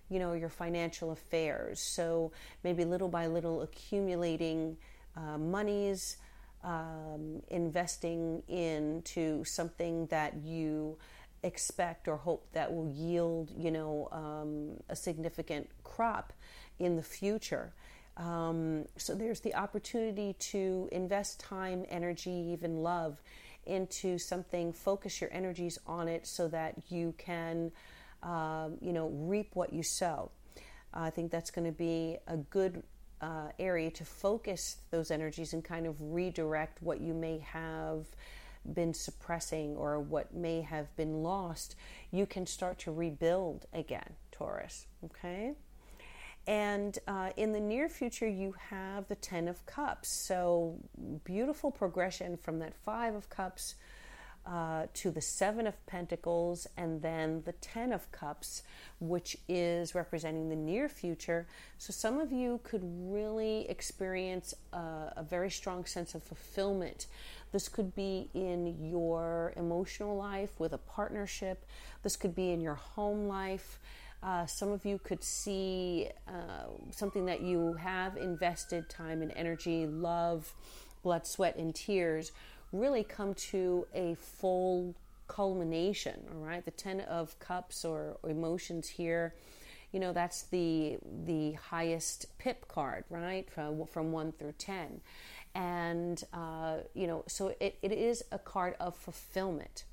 you 0.08 0.18
know, 0.18 0.32
your 0.34 0.48
financial 0.48 1.10
affairs. 1.10 1.80
So 1.80 2.30
maybe 2.62 2.84
little 2.84 3.08
by 3.08 3.26
little 3.26 3.62
accumulating 3.62 4.76
uh, 5.16 5.38
monies, 5.38 6.18
um, 6.62 7.42
investing 7.48 8.42
into 8.48 9.44
something 9.44 10.06
that 10.06 10.34
you 10.42 10.96
expect 11.42 12.08
or 12.08 12.16
hope 12.16 12.46
that 12.52 12.72
will 12.72 12.88
yield, 12.88 13.50
you 13.56 13.70
know, 13.70 14.08
um, 14.12 14.82
a 14.88 14.96
significant 14.96 15.68
crop 15.82 16.32
in 16.78 16.96
the 16.96 17.02
future. 17.02 17.72
Um, 18.16 18.84
so 18.96 19.14
there's 19.14 19.40
the 19.40 19.54
opportunity 19.54 20.34
to 20.34 20.88
invest 20.92 21.40
time, 21.40 21.84
energy, 21.88 22.30
even 22.30 22.82
love 22.82 23.20
into 23.66 24.18
something, 24.18 24.72
focus 24.72 25.20
your 25.20 25.32
energies 25.32 25.78
on 25.86 26.06
it 26.06 26.26
so 26.26 26.48
that 26.48 26.74
you 26.90 27.14
can 27.18 27.72
um, 28.24 28.78
you 28.80 28.92
know, 28.92 29.08
reap 29.08 29.50
what 29.54 29.72
you 29.72 29.82
sow. 29.82 30.30
I 30.92 31.10
think 31.10 31.30
that's 31.30 31.50
going 31.50 31.66
to 31.66 31.76
be 31.76 32.16
a 32.26 32.36
good 32.36 32.82
uh, 33.20 33.48
area 33.58 33.90
to 33.90 34.04
focus 34.04 34.78
those 34.90 35.10
energies 35.10 35.52
and 35.52 35.64
kind 35.64 35.86
of 35.86 35.96
redirect 36.00 36.82
what 36.82 37.00
you 37.00 37.14
may 37.14 37.38
have 37.38 38.06
been 38.72 38.94
suppressing 38.94 39.76
or 39.76 40.00
what 40.00 40.34
may 40.34 40.62
have 40.62 40.94
been 40.96 41.22
lost. 41.22 41.76
You 42.10 42.26
can 42.26 42.46
start 42.46 42.78
to 42.80 42.92
rebuild 42.92 43.66
again, 43.72 44.14
Taurus. 44.32 44.86
Okay. 45.04 45.54
And 46.46 46.98
uh, 47.08 47.30
in 47.36 47.52
the 47.52 47.60
near 47.60 47.88
future, 47.88 48.28
you 48.28 48.54
have 48.70 49.08
the 49.08 49.14
Ten 49.14 49.48
of 49.48 49.64
Cups. 49.64 50.08
So, 50.08 50.76
beautiful 51.24 51.70
progression 51.70 52.36
from 52.36 52.58
that 52.58 52.74
Five 52.74 53.14
of 53.14 53.30
Cups 53.30 53.76
uh, 54.46 54.86
to 54.92 55.10
the 55.10 55.22
Seven 55.22 55.66
of 55.66 55.86
Pentacles, 55.86 56.66
and 56.76 57.00
then 57.00 57.42
the 57.46 57.52
Ten 57.52 57.94
of 57.94 58.12
Cups, 58.12 58.62
which 59.00 59.38
is 59.48 59.94
representing 59.94 60.50
the 60.50 60.56
near 60.56 60.86
future. 60.90 61.46
So, 61.78 61.92
some 61.92 62.20
of 62.20 62.30
you 62.30 62.60
could 62.62 62.82
really 62.84 63.68
experience 63.70 64.52
a, 64.74 65.14
a 65.16 65.26
very 65.26 65.50
strong 65.50 65.86
sense 65.86 66.14
of 66.14 66.22
fulfillment. 66.22 67.06
This 67.52 67.68
could 67.68 67.94
be 67.94 68.28
in 68.34 68.90
your 68.90 69.54
emotional 69.56 70.16
life 70.16 70.60
with 70.60 70.74
a 70.74 70.78
partnership, 70.78 71.64
this 72.02 72.16
could 72.16 72.34
be 72.34 72.50
in 72.50 72.60
your 72.60 72.74
home 72.74 73.28
life. 73.28 73.78
Uh, 74.24 74.46
some 74.46 74.72
of 74.72 74.86
you 74.86 74.98
could 74.98 75.22
see 75.22 76.08
uh, 76.26 76.64
something 76.90 77.26
that 77.26 77.42
you 77.42 77.74
have 77.74 78.16
invested 78.16 78.88
time 78.88 79.20
and 79.20 79.30
energy, 79.36 79.86
love, 79.86 80.54
blood, 81.02 81.26
sweat, 81.26 81.56
and 81.56 81.74
tears 81.74 82.32
really 82.72 83.04
come 83.04 83.34
to 83.34 83.86
a 83.94 84.14
full 84.14 84.94
culmination. 85.28 86.20
All 86.32 86.40
right, 86.46 86.64
the 86.64 86.70
Ten 86.70 87.00
of 87.00 87.38
Cups 87.38 87.84
or, 87.84 88.16
or 88.22 88.30
emotions 88.30 88.88
here. 88.88 89.34
You 89.92 90.00
know 90.00 90.12
that's 90.12 90.42
the 90.44 90.98
the 91.24 91.52
highest 91.52 92.26
pip 92.38 92.66
card, 92.66 93.04
right? 93.10 93.48
From 93.50 93.86
from 93.86 94.10
one 94.10 94.32
through 94.32 94.54
ten, 94.58 95.00
and 95.54 96.22
uh, 96.32 96.78
you 96.94 97.06
know 97.06 97.24
so 97.28 97.54
it, 97.60 97.76
it 97.80 97.92
is 97.92 98.24
a 98.32 98.38
card 98.38 98.74
of 98.80 98.96
fulfillment. 98.96 99.84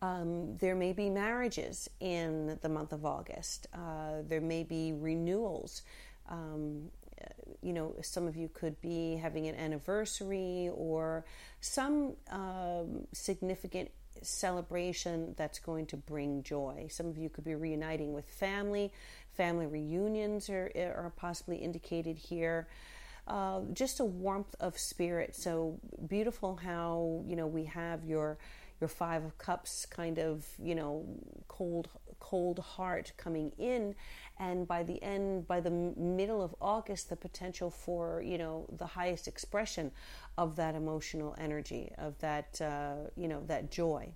Um, 0.00 0.56
there 0.58 0.76
may 0.76 0.92
be 0.92 1.10
marriages 1.10 1.90
in 2.00 2.58
the 2.62 2.68
month 2.68 2.92
of 2.92 3.04
August. 3.04 3.66
Uh, 3.74 4.22
there 4.26 4.40
may 4.40 4.62
be 4.62 4.92
renewals. 4.92 5.82
Um, 6.28 6.90
you 7.62 7.72
know, 7.72 7.94
some 8.02 8.28
of 8.28 8.36
you 8.36 8.48
could 8.52 8.80
be 8.80 9.16
having 9.16 9.48
an 9.48 9.54
anniversary 9.56 10.70
or 10.72 11.24
some 11.60 12.14
um, 12.30 13.06
significant 13.12 13.90
celebration 14.22 15.34
that's 15.36 15.58
going 15.58 15.86
to 15.86 15.96
bring 15.96 16.42
joy. 16.42 16.86
Some 16.90 17.06
of 17.06 17.18
you 17.18 17.28
could 17.28 17.44
be 17.44 17.54
reuniting 17.54 18.12
with 18.12 18.26
family. 18.26 18.92
Family 19.32 19.66
reunions 19.66 20.48
are, 20.48 20.70
are 20.76 21.12
possibly 21.16 21.56
indicated 21.56 22.18
here. 22.18 22.68
Uh, 23.26 23.60
just 23.72 24.00
a 24.00 24.04
warmth 24.04 24.54
of 24.60 24.78
spirit. 24.78 25.36
So 25.36 25.78
beautiful 26.08 26.56
how 26.56 27.22
you 27.26 27.36
know 27.36 27.46
we 27.46 27.64
have 27.64 28.04
your 28.04 28.38
your 28.80 28.88
five 28.88 29.24
of 29.24 29.38
cups 29.38 29.86
kind 29.86 30.18
of 30.18 30.46
you 30.62 30.74
know 30.74 31.04
cold 31.48 31.88
cold 32.20 32.58
heart 32.58 33.12
coming 33.16 33.52
in. 33.58 33.94
And 34.40 34.68
by 34.68 34.82
the 34.82 35.02
end 35.02 35.48
by 35.48 35.60
the 35.60 35.70
middle 35.70 36.42
of 36.42 36.54
august 36.60 37.08
the 37.08 37.16
potential 37.16 37.70
for 37.70 38.22
you 38.22 38.38
know 38.38 38.66
the 38.76 38.86
highest 38.86 39.26
expression 39.26 39.90
of 40.36 40.56
that 40.56 40.74
emotional 40.74 41.34
energy 41.38 41.92
of 41.98 42.18
that 42.18 42.60
uh, 42.60 43.10
you 43.16 43.28
know 43.28 43.42
that 43.46 43.70
joy. 43.70 44.12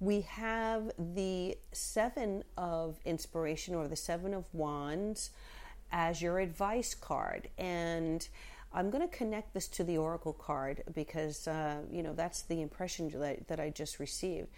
We 0.00 0.22
have 0.22 0.90
the 0.98 1.56
seven 1.72 2.44
of 2.58 2.98
inspiration 3.04 3.74
or 3.74 3.88
the 3.88 3.96
seven 3.96 4.34
of 4.34 4.44
wands 4.52 5.30
as 5.92 6.20
your 6.20 6.40
advice 6.40 6.94
card. 6.94 7.48
And 7.56 8.26
I'm 8.74 8.90
going 8.90 9.08
to 9.08 9.16
connect 9.16 9.54
this 9.54 9.68
to 9.68 9.84
the 9.84 9.96
oracle 9.98 10.32
card 10.32 10.82
because 10.92 11.46
uh, 11.46 11.76
you 11.90 12.02
know 12.02 12.12
that's 12.12 12.42
the 12.42 12.60
impression 12.60 13.08
that, 13.20 13.46
that 13.48 13.60
I 13.60 13.70
just 13.70 14.00
received. 14.00 14.48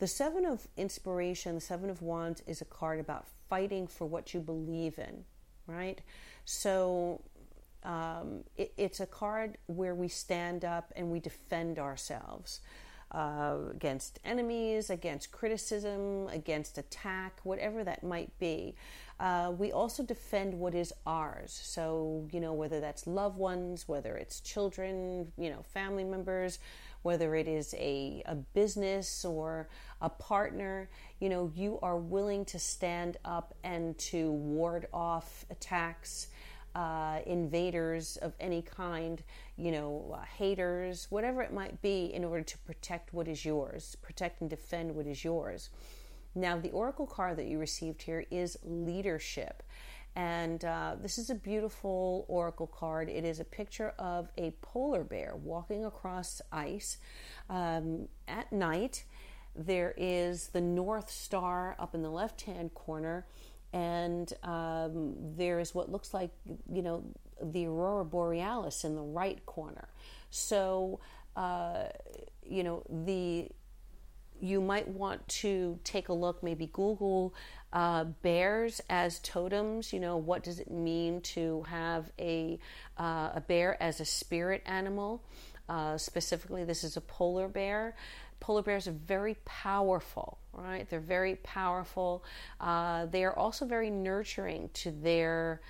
The 0.00 0.08
Seven 0.08 0.44
of 0.44 0.66
Inspiration, 0.76 1.54
the 1.54 1.60
Seven 1.60 1.88
of 1.88 2.02
Wands, 2.02 2.42
is 2.46 2.60
a 2.60 2.64
card 2.64 2.98
about 2.98 3.26
fighting 3.48 3.86
for 3.86 4.04
what 4.04 4.34
you 4.34 4.40
believe 4.40 4.98
in, 4.98 5.24
right? 5.68 6.00
So 6.44 7.20
um, 7.84 8.42
it, 8.56 8.72
it's 8.76 8.98
a 8.98 9.06
card 9.06 9.58
where 9.66 9.94
we 9.94 10.08
stand 10.08 10.64
up 10.64 10.92
and 10.96 11.10
we 11.10 11.20
defend 11.20 11.78
ourselves. 11.78 12.60
Uh, 13.12 13.58
against 13.70 14.18
enemies, 14.24 14.88
against 14.88 15.30
criticism, 15.30 16.26
against 16.28 16.78
attack, 16.78 17.38
whatever 17.42 17.84
that 17.84 18.02
might 18.02 18.30
be. 18.38 18.74
Uh, 19.22 19.52
we 19.56 19.70
also 19.70 20.02
defend 20.02 20.52
what 20.52 20.74
is 20.74 20.92
ours. 21.06 21.60
So, 21.62 22.26
you 22.32 22.40
know, 22.40 22.54
whether 22.54 22.80
that's 22.80 23.06
loved 23.06 23.38
ones, 23.38 23.86
whether 23.86 24.16
it's 24.16 24.40
children, 24.40 25.30
you 25.38 25.48
know, 25.48 25.62
family 25.62 26.02
members, 26.02 26.58
whether 27.02 27.36
it 27.36 27.46
is 27.46 27.72
a, 27.74 28.24
a 28.26 28.34
business 28.34 29.24
or 29.24 29.68
a 30.00 30.08
partner, 30.08 30.90
you 31.20 31.28
know, 31.28 31.52
you 31.54 31.78
are 31.82 31.96
willing 31.96 32.44
to 32.46 32.58
stand 32.58 33.16
up 33.24 33.54
and 33.62 33.96
to 33.98 34.32
ward 34.32 34.88
off 34.92 35.46
attacks. 35.50 36.26
Uh, 36.74 37.18
invaders 37.26 38.16
of 38.22 38.32
any 38.40 38.62
kind, 38.62 39.22
you 39.58 39.70
know, 39.70 40.10
uh, 40.14 40.22
haters, 40.38 41.06
whatever 41.10 41.42
it 41.42 41.52
might 41.52 41.82
be, 41.82 42.06
in 42.14 42.24
order 42.24 42.42
to 42.42 42.56
protect 42.60 43.12
what 43.12 43.28
is 43.28 43.44
yours, 43.44 43.94
protect 44.00 44.40
and 44.40 44.48
defend 44.48 44.94
what 44.94 45.06
is 45.06 45.22
yours. 45.22 45.68
Now, 46.34 46.58
the 46.58 46.70
Oracle 46.70 47.06
card 47.06 47.36
that 47.38 47.46
you 47.46 47.58
received 47.58 48.02
here 48.02 48.24
is 48.30 48.58
leadership. 48.64 49.62
And 50.14 50.62
uh, 50.64 50.96
this 51.00 51.16
is 51.16 51.30
a 51.30 51.34
beautiful 51.34 52.26
oracle 52.28 52.66
card. 52.66 53.08
It 53.08 53.24
is 53.24 53.40
a 53.40 53.44
picture 53.44 53.94
of 53.98 54.28
a 54.36 54.50
polar 54.60 55.04
bear 55.04 55.34
walking 55.36 55.84
across 55.86 56.42
ice 56.50 56.98
um, 57.48 58.08
at 58.28 58.52
night. 58.52 59.04
There 59.56 59.94
is 59.96 60.48
the 60.48 60.60
North 60.60 61.10
Star 61.10 61.76
up 61.78 61.94
in 61.94 62.02
the 62.02 62.10
left 62.10 62.42
hand 62.42 62.74
corner, 62.74 63.26
and 63.72 64.30
um, 64.42 65.14
there 65.36 65.58
is 65.60 65.74
what 65.74 65.90
looks 65.90 66.12
like, 66.12 66.30
you 66.70 66.82
know, 66.82 67.04
the 67.42 67.66
Aurora 67.66 68.04
Borealis 68.04 68.84
in 68.84 68.94
the 68.94 69.02
right 69.02 69.44
corner. 69.46 69.88
So, 70.30 71.00
uh, 71.36 71.84
you 72.44 72.64
know, 72.64 72.82
the 72.88 73.48
you 74.42 74.60
might 74.60 74.88
want 74.88 75.26
to 75.28 75.78
take 75.84 76.08
a 76.08 76.12
look, 76.12 76.42
maybe 76.42 76.68
Google 76.72 77.32
uh, 77.72 78.04
bears 78.22 78.80
as 78.90 79.20
totems. 79.20 79.92
You 79.92 80.00
know, 80.00 80.16
what 80.16 80.42
does 80.42 80.58
it 80.58 80.70
mean 80.70 81.20
to 81.20 81.62
have 81.62 82.10
a, 82.18 82.58
uh, 82.98 83.30
a 83.36 83.42
bear 83.46 83.80
as 83.80 84.00
a 84.00 84.04
spirit 84.04 84.62
animal? 84.66 85.22
Uh, 85.68 85.96
specifically, 85.96 86.64
this 86.64 86.82
is 86.82 86.96
a 86.96 87.00
polar 87.00 87.46
bear. 87.46 87.94
Polar 88.40 88.62
bears 88.62 88.88
are 88.88 88.96
very 89.06 89.36
powerful, 89.44 90.38
right? 90.52 90.90
They're 90.90 90.98
very 90.98 91.36
powerful. 91.36 92.24
Uh, 92.60 93.06
they 93.06 93.22
are 93.22 93.38
also 93.38 93.64
very 93.64 93.90
nurturing 93.90 94.70
to 94.74 94.90
their 94.90 95.60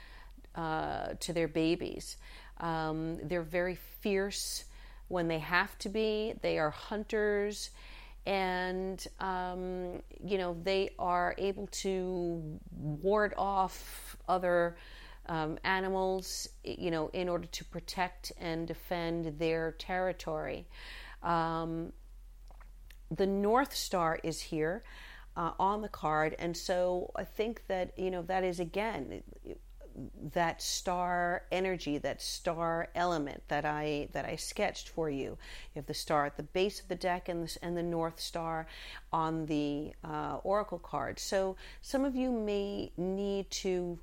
uh, 0.54 1.14
to 1.20 1.32
their 1.34 1.48
babies. 1.48 2.16
Um, 2.58 3.18
they're 3.22 3.42
very 3.42 3.78
fierce 4.00 4.64
when 5.08 5.28
they 5.28 5.40
have 5.40 5.78
to 5.80 5.90
be. 5.90 6.34
They 6.40 6.58
are 6.58 6.70
hunters 6.70 7.70
and 8.26 9.06
um, 9.20 10.02
you 10.24 10.38
know 10.38 10.56
they 10.62 10.90
are 10.98 11.34
able 11.38 11.66
to 11.68 12.60
ward 12.70 13.34
off 13.36 14.16
other 14.28 14.76
um, 15.26 15.58
animals 15.64 16.48
you 16.64 16.90
know 16.90 17.08
in 17.12 17.28
order 17.28 17.46
to 17.46 17.64
protect 17.64 18.32
and 18.40 18.66
defend 18.66 19.38
their 19.38 19.72
territory. 19.72 20.66
Um, 21.22 21.92
the 23.10 23.26
north 23.26 23.74
star 23.74 24.18
is 24.22 24.40
here 24.40 24.82
uh, 25.36 25.52
on 25.58 25.82
the 25.82 25.88
card. 25.88 26.34
And 26.38 26.56
so 26.56 27.10
i 27.16 27.24
think 27.24 27.66
that 27.68 27.98
you 27.98 28.10
know 28.10 28.22
that 28.22 28.44
is 28.44 28.60
again 28.60 29.22
that 30.32 30.62
star 30.62 31.42
energy, 31.52 31.98
that 31.98 32.22
star 32.22 32.88
element 32.94 33.42
that 33.48 33.64
I 33.64 34.08
that 34.12 34.24
I 34.24 34.36
sketched 34.36 34.88
for 34.88 35.10
you. 35.10 35.36
You 35.74 35.76
have 35.76 35.86
the 35.86 35.94
star 35.94 36.26
at 36.26 36.36
the 36.36 36.42
base 36.42 36.80
of 36.80 36.88
the 36.88 36.94
deck 36.94 37.28
and 37.28 37.46
the, 37.46 37.58
and 37.62 37.76
the 37.76 37.82
North 37.82 38.20
Star 38.20 38.66
on 39.12 39.46
the 39.46 39.92
uh, 40.04 40.38
Oracle 40.44 40.78
card. 40.78 41.18
So 41.18 41.56
some 41.80 42.04
of 42.04 42.14
you 42.14 42.30
may 42.30 42.92
need 42.96 43.50
to 43.50 43.98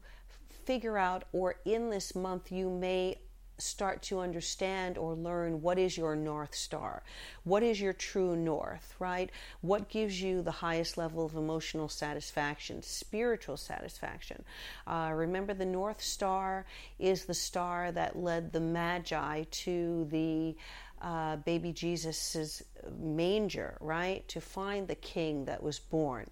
figure 0.65 0.97
out, 0.97 1.23
or 1.33 1.55
in 1.65 1.89
this 1.89 2.15
month, 2.15 2.51
you 2.51 2.69
may 2.69 3.17
start 3.61 4.01
to 4.03 4.19
understand 4.19 4.97
or 4.97 5.13
learn 5.13 5.61
what 5.61 5.77
is 5.77 5.97
your 5.97 6.15
North 6.15 6.55
Star. 6.55 7.03
What 7.43 7.63
is 7.63 7.79
your 7.79 7.93
true 7.93 8.35
North, 8.35 8.95
right? 8.99 9.31
What 9.61 9.89
gives 9.89 10.21
you 10.21 10.41
the 10.41 10.51
highest 10.51 10.97
level 10.97 11.25
of 11.25 11.35
emotional 11.35 11.89
satisfaction, 11.89 12.81
spiritual 12.83 13.57
satisfaction? 13.57 14.43
Uh, 14.87 15.11
remember, 15.13 15.53
the 15.53 15.65
North 15.65 16.01
Star 16.01 16.65
is 16.97 17.25
the 17.25 17.33
star 17.33 17.91
that 17.91 18.17
led 18.17 18.51
the 18.51 18.59
Magi 18.59 19.43
to 19.43 20.07
the 20.09 20.55
uh, 21.01 21.37
baby 21.37 21.71
Jesus' 21.71 22.63
manger, 22.99 23.77
right? 23.79 24.27
To 24.29 24.41
find 24.41 24.87
the 24.87 24.95
king 24.95 25.45
that 25.45 25.63
was 25.63 25.79
born. 25.79 26.29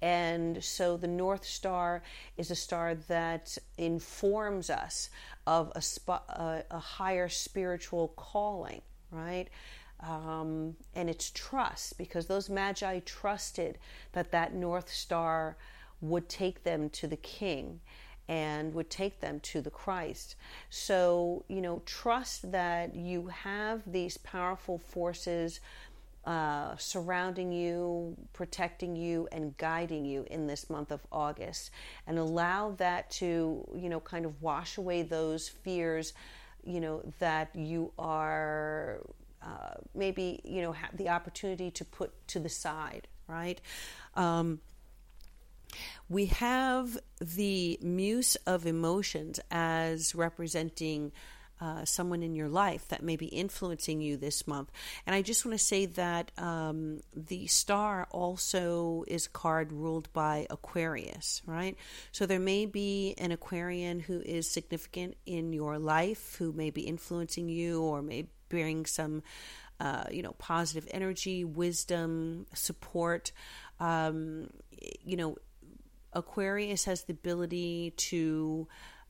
And 0.00 0.62
so 0.62 0.96
the 0.96 1.08
North 1.08 1.44
Star 1.44 2.02
is 2.36 2.50
a 2.50 2.54
star 2.54 2.94
that 2.94 3.58
informs 3.76 4.70
us 4.70 5.10
of 5.46 5.72
a, 5.74 5.82
sp- 5.82 6.22
a, 6.28 6.64
a 6.70 6.78
higher 6.78 7.28
spiritual 7.28 8.08
calling, 8.16 8.82
right? 9.10 9.48
Um, 10.00 10.76
and 10.94 11.10
it's 11.10 11.30
trust 11.30 11.98
because 11.98 12.26
those 12.26 12.48
magi 12.48 13.00
trusted 13.00 13.78
that 14.12 14.30
that 14.30 14.54
North 14.54 14.88
Star 14.88 15.56
would 16.00 16.28
take 16.28 16.62
them 16.62 16.88
to 16.90 17.08
the 17.08 17.16
King 17.16 17.80
and 18.28 18.74
would 18.74 18.90
take 18.90 19.20
them 19.20 19.40
to 19.40 19.60
the 19.62 19.70
Christ. 19.70 20.36
So, 20.70 21.44
you 21.48 21.62
know, 21.62 21.82
trust 21.86 22.52
that 22.52 22.94
you 22.94 23.28
have 23.28 23.82
these 23.90 24.18
powerful 24.18 24.78
forces 24.78 25.60
uh, 26.28 26.76
surrounding 26.76 27.50
you, 27.50 28.14
protecting 28.34 28.94
you, 28.94 29.26
and 29.32 29.56
guiding 29.56 30.04
you 30.04 30.26
in 30.30 30.46
this 30.46 30.68
month 30.68 30.92
of 30.92 31.00
August, 31.10 31.70
and 32.06 32.18
allow 32.18 32.72
that 32.72 33.10
to, 33.10 33.66
you 33.74 33.88
know, 33.88 33.98
kind 33.98 34.26
of 34.26 34.42
wash 34.42 34.76
away 34.76 35.00
those 35.00 35.48
fears, 35.48 36.12
you 36.62 36.80
know, 36.80 37.00
that 37.18 37.48
you 37.56 37.90
are 37.98 39.00
uh, 39.42 39.72
maybe, 39.94 40.38
you 40.44 40.60
know, 40.60 40.72
have 40.72 40.94
the 40.98 41.08
opportunity 41.08 41.70
to 41.70 41.82
put 41.82 42.12
to 42.28 42.38
the 42.38 42.50
side, 42.50 43.08
right? 43.26 43.62
Um, 44.14 44.60
we 46.10 46.26
have 46.26 46.98
the 47.22 47.78
muse 47.80 48.36
of 48.46 48.66
emotions 48.66 49.40
as 49.50 50.14
representing 50.14 51.10
uh, 51.60 51.84
someone 51.84 52.22
in 52.22 52.34
your 52.34 52.48
life 52.48 52.86
that 52.88 53.02
may 53.02 53.16
be 53.16 53.26
influencing 53.26 54.00
you 54.00 54.16
this 54.16 54.46
month. 54.46 54.70
And 55.06 55.14
I 55.14 55.22
just 55.22 55.44
want 55.44 55.58
to 55.58 55.64
say 55.64 55.86
that 55.86 56.30
um, 56.38 57.00
the 57.14 57.46
star 57.46 58.06
also 58.10 59.04
is 59.06 59.26
card 59.28 59.72
ruled 59.72 60.12
by 60.12 60.46
Aquarius, 60.50 61.42
right? 61.46 61.76
So 62.12 62.26
there 62.26 62.38
may 62.38 62.66
be 62.66 63.14
an 63.18 63.32
Aquarian 63.32 64.00
who 64.00 64.20
is 64.20 64.50
significant 64.50 65.16
in 65.26 65.52
your 65.52 65.78
life, 65.78 66.36
who 66.38 66.52
may 66.52 66.70
be 66.70 66.82
influencing 66.82 67.48
you 67.48 67.82
or 67.82 68.02
may 68.02 68.28
bring 68.48 68.86
some. 68.86 69.22
Uh, 69.80 70.02
you 70.10 70.22
know, 70.22 70.32
positive 70.38 70.88
energy, 70.90 71.44
wisdom, 71.44 72.46
support. 72.52 73.30
Um, 73.78 74.50
you 75.04 75.16
know, 75.16 75.36
Aquarius 76.12 76.84
has 76.86 77.04
the 77.04 77.12
ability 77.12 77.92
to 77.96 78.66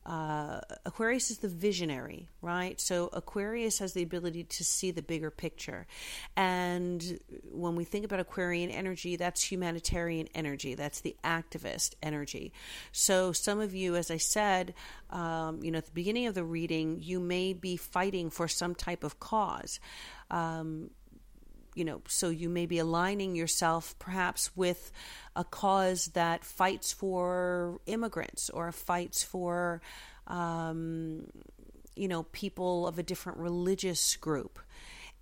uh, 0.07 0.61
Aquarius 0.87 1.31
is 1.31 1.39
the 1.39 1.49
visionary, 1.49 2.29
right? 2.41 2.81
So 2.81 3.11
Aquarius 3.13 3.79
has 3.81 3.93
the 3.93 4.03
ability 4.03 4.45
to 4.45 4.65
see 4.65 4.91
the 4.91 5.03
bigger 5.03 5.31
picture. 5.31 5.87
And 6.37 7.19
when 7.51 7.77
we 7.77 7.85
think 7.85 8.05
about 8.05 8.21
Aquarian 8.21 8.71
energy, 8.71 9.17
that's 9.17 9.43
humanitarian 9.43 10.29
energy, 10.35 10.75
that's 10.75 11.01
the 11.01 11.15
activist 11.23 11.95
energy. 12.03 12.53
So 12.91 13.33
some 13.33 13.61
of 13.61 13.75
you, 13.75 13.97
as 13.97 14.11
I 14.11 14.17
said, 14.17 14.75
um, 15.11 15.63
you 15.63 15.71
know, 15.71 15.79
at 15.79 15.87
the 15.87 15.93
beginning 15.93 16.27
of 16.27 16.35
the 16.35 16.45
reading, 16.45 17.01
you 17.03 17.21
may 17.21 17.53
be 17.53 17.77
fighting 17.77 18.31
for 18.31 18.49
some 18.49 18.75
type 18.75 19.05
of 19.05 19.21
cause. 19.21 19.79
Um, 20.31 20.91
you 21.75 21.85
know, 21.85 22.03
so 22.09 22.29
you 22.29 22.49
may 22.49 22.67
be 22.67 22.79
aligning 22.79 23.35
yourself 23.35 23.99
perhaps 23.99 24.57
with 24.57 24.91
a 25.37 25.45
cause 25.45 26.07
that 26.15 26.45
fights 26.45 26.93
for 26.93 27.81
immigrants 27.87 28.51
or 28.51 28.71
fights 28.73 29.23
for, 29.23 29.81
um, 30.27 31.27
you 31.95 32.09
know, 32.09 32.25
people 32.25 32.87
of 32.87 32.99
a 32.99 33.03
different 33.03 33.39
religious 33.39 34.17
group. 34.17 34.59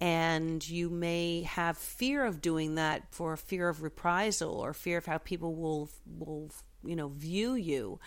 And 0.00 0.66
you 0.68 0.90
may 0.90 1.42
have 1.42 1.78
fear 1.78 2.24
of 2.24 2.42
doing 2.42 2.74
that 2.74 3.04
for 3.10 3.36
fear 3.36 3.68
of 3.68 3.82
reprisal 3.82 4.54
or 4.60 4.74
fear 4.74 4.98
of 4.98 5.06
how 5.06 5.18
people 5.18 5.54
will 5.54 5.88
will 6.18 6.50
you 6.84 6.96
know 6.96 7.08
view 7.08 7.54
you 7.54 7.98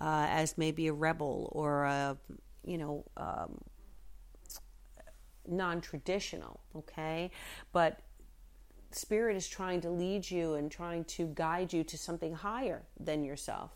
uh, 0.00 0.26
as 0.28 0.56
maybe 0.58 0.86
a 0.86 0.92
rebel 0.92 1.50
or 1.52 1.84
a 1.84 2.16
you 2.64 2.78
know 2.78 3.04
um, 3.16 3.58
non-traditional 5.48 6.60
okay? 6.76 7.30
But 7.72 8.00
spirit 8.90 9.36
is 9.36 9.48
trying 9.48 9.80
to 9.82 9.90
lead 9.90 10.30
you 10.30 10.54
and 10.54 10.70
trying 10.70 11.04
to 11.04 11.26
guide 11.34 11.72
you 11.72 11.82
to 11.84 11.98
something 11.98 12.34
higher 12.34 12.82
than 12.98 13.24
yourself 13.24 13.72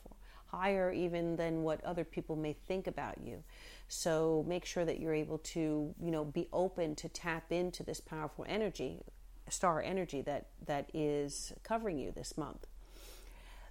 higher 0.48 0.90
even 0.92 1.36
than 1.36 1.62
what 1.62 1.84
other 1.84 2.04
people 2.04 2.34
may 2.34 2.52
think 2.52 2.86
about 2.86 3.18
you. 3.22 3.42
So 3.88 4.44
make 4.48 4.64
sure 4.64 4.84
that 4.84 4.98
you're 4.98 5.14
able 5.14 5.38
to 5.38 5.94
you 6.00 6.10
know 6.10 6.24
be 6.24 6.48
open 6.52 6.94
to 6.96 7.08
tap 7.08 7.52
into 7.52 7.82
this 7.82 8.00
powerful 8.00 8.44
energy 8.48 9.00
star 9.48 9.80
energy 9.82 10.20
that 10.22 10.48
that 10.66 10.90
is 10.92 11.52
covering 11.62 11.98
you 11.98 12.12
this 12.12 12.36
month. 12.36 12.66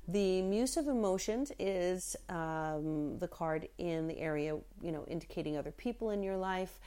The 0.07 0.41
muse 0.41 0.77
of 0.77 0.87
emotions 0.87 1.51
is 1.59 2.15
um, 2.29 3.19
the 3.19 3.27
card 3.27 3.67
in 3.77 4.07
the 4.07 4.19
area 4.19 4.57
you 4.81 4.91
know 4.91 5.03
indicating 5.07 5.57
other 5.57 5.71
people 5.71 6.11
in 6.11 6.23
your 6.23 6.37
life 6.37 6.79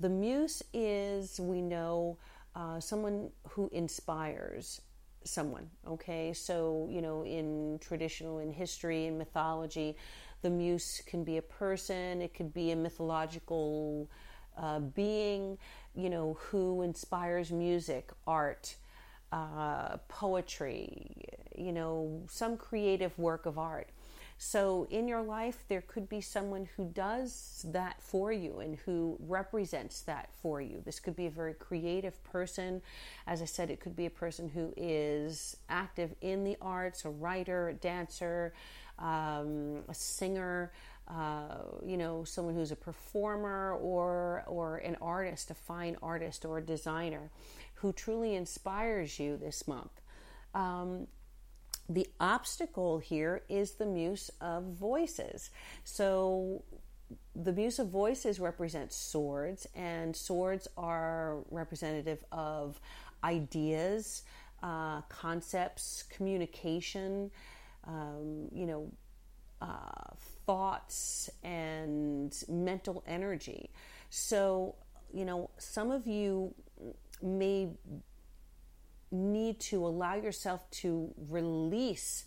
the 0.00 0.08
muse 0.08 0.62
is, 0.72 1.40
we 1.40 1.62
know, 1.62 2.18
uh, 2.54 2.80
someone 2.80 3.30
who 3.50 3.68
inspires 3.72 4.80
someone. 5.24 5.68
Okay, 5.86 6.32
so 6.32 6.88
you 6.90 7.02
know, 7.02 7.24
in 7.24 7.78
traditional, 7.80 8.38
in 8.38 8.52
history, 8.52 9.06
in 9.06 9.18
mythology, 9.18 9.96
the 10.42 10.50
muse 10.50 11.02
can 11.06 11.24
be 11.24 11.38
a 11.38 11.42
person, 11.42 12.22
it 12.22 12.34
could 12.34 12.52
be 12.52 12.70
a 12.70 12.76
mythological 12.76 14.08
uh, 14.56 14.78
being, 14.80 15.58
you 15.94 16.08
know, 16.08 16.38
who 16.40 16.82
inspires 16.82 17.52
music, 17.52 18.10
art, 18.26 18.76
uh, 19.32 19.96
poetry, 20.08 21.10
you 21.56 21.72
know, 21.72 22.22
some 22.28 22.56
creative 22.56 23.18
work 23.18 23.46
of 23.46 23.58
art. 23.58 23.90
So, 24.38 24.86
in 24.90 25.08
your 25.08 25.22
life, 25.22 25.64
there 25.68 25.80
could 25.80 26.10
be 26.10 26.20
someone 26.20 26.68
who 26.76 26.90
does 26.92 27.64
that 27.68 28.02
for 28.02 28.30
you 28.32 28.58
and 28.58 28.76
who 28.84 29.16
represents 29.18 30.02
that 30.02 30.28
for 30.42 30.60
you. 30.60 30.82
This 30.84 31.00
could 31.00 31.16
be 31.16 31.24
a 31.24 31.30
very 31.30 31.54
creative 31.54 32.22
person. 32.22 32.82
As 33.26 33.40
I 33.40 33.46
said, 33.46 33.70
it 33.70 33.80
could 33.80 33.96
be 33.96 34.04
a 34.04 34.10
person 34.10 34.50
who 34.50 34.74
is 34.76 35.56
active 35.70 36.14
in 36.20 36.44
the 36.44 36.58
arts, 36.60 37.06
a 37.06 37.10
writer, 37.10 37.70
a 37.70 37.74
dancer, 37.74 38.52
um, 38.98 39.82
a 39.88 39.94
singer. 39.94 40.72
Uh, 41.08 41.62
you 41.84 41.96
know, 41.96 42.24
someone 42.24 42.54
who's 42.54 42.72
a 42.72 42.76
performer 42.76 43.74
or 43.80 44.42
or 44.48 44.78
an 44.78 44.96
artist, 45.00 45.50
a 45.50 45.54
fine 45.54 45.96
artist 46.02 46.44
or 46.44 46.58
a 46.58 46.62
designer, 46.62 47.30
who 47.74 47.92
truly 47.92 48.34
inspires 48.34 49.18
you 49.18 49.36
this 49.36 49.68
month. 49.68 49.92
Um, 50.52 51.06
the 51.88 52.06
obstacle 52.18 52.98
here 52.98 53.42
is 53.48 53.72
the 53.72 53.86
muse 53.86 54.30
of 54.40 54.64
voices. 54.64 55.50
So 55.84 56.64
the 57.34 57.52
muse 57.52 57.78
of 57.78 57.88
voices 57.88 58.40
represents 58.40 58.96
swords, 58.96 59.66
and 59.74 60.16
swords 60.16 60.66
are 60.76 61.38
representative 61.50 62.24
of 62.32 62.80
ideas, 63.22 64.22
uh, 64.62 65.02
concepts, 65.02 66.04
communication, 66.10 67.30
um, 67.86 68.48
you 68.52 68.66
know, 68.66 68.90
uh, 69.60 70.14
thoughts, 70.46 71.30
and 71.44 72.36
mental 72.48 73.04
energy. 73.06 73.70
So, 74.10 74.74
you 75.12 75.24
know, 75.24 75.50
some 75.58 75.90
of 75.90 76.06
you 76.06 76.54
may 77.22 77.68
need 79.10 79.60
to 79.60 79.86
allow 79.86 80.14
yourself 80.14 80.68
to 80.70 81.12
release, 81.28 82.24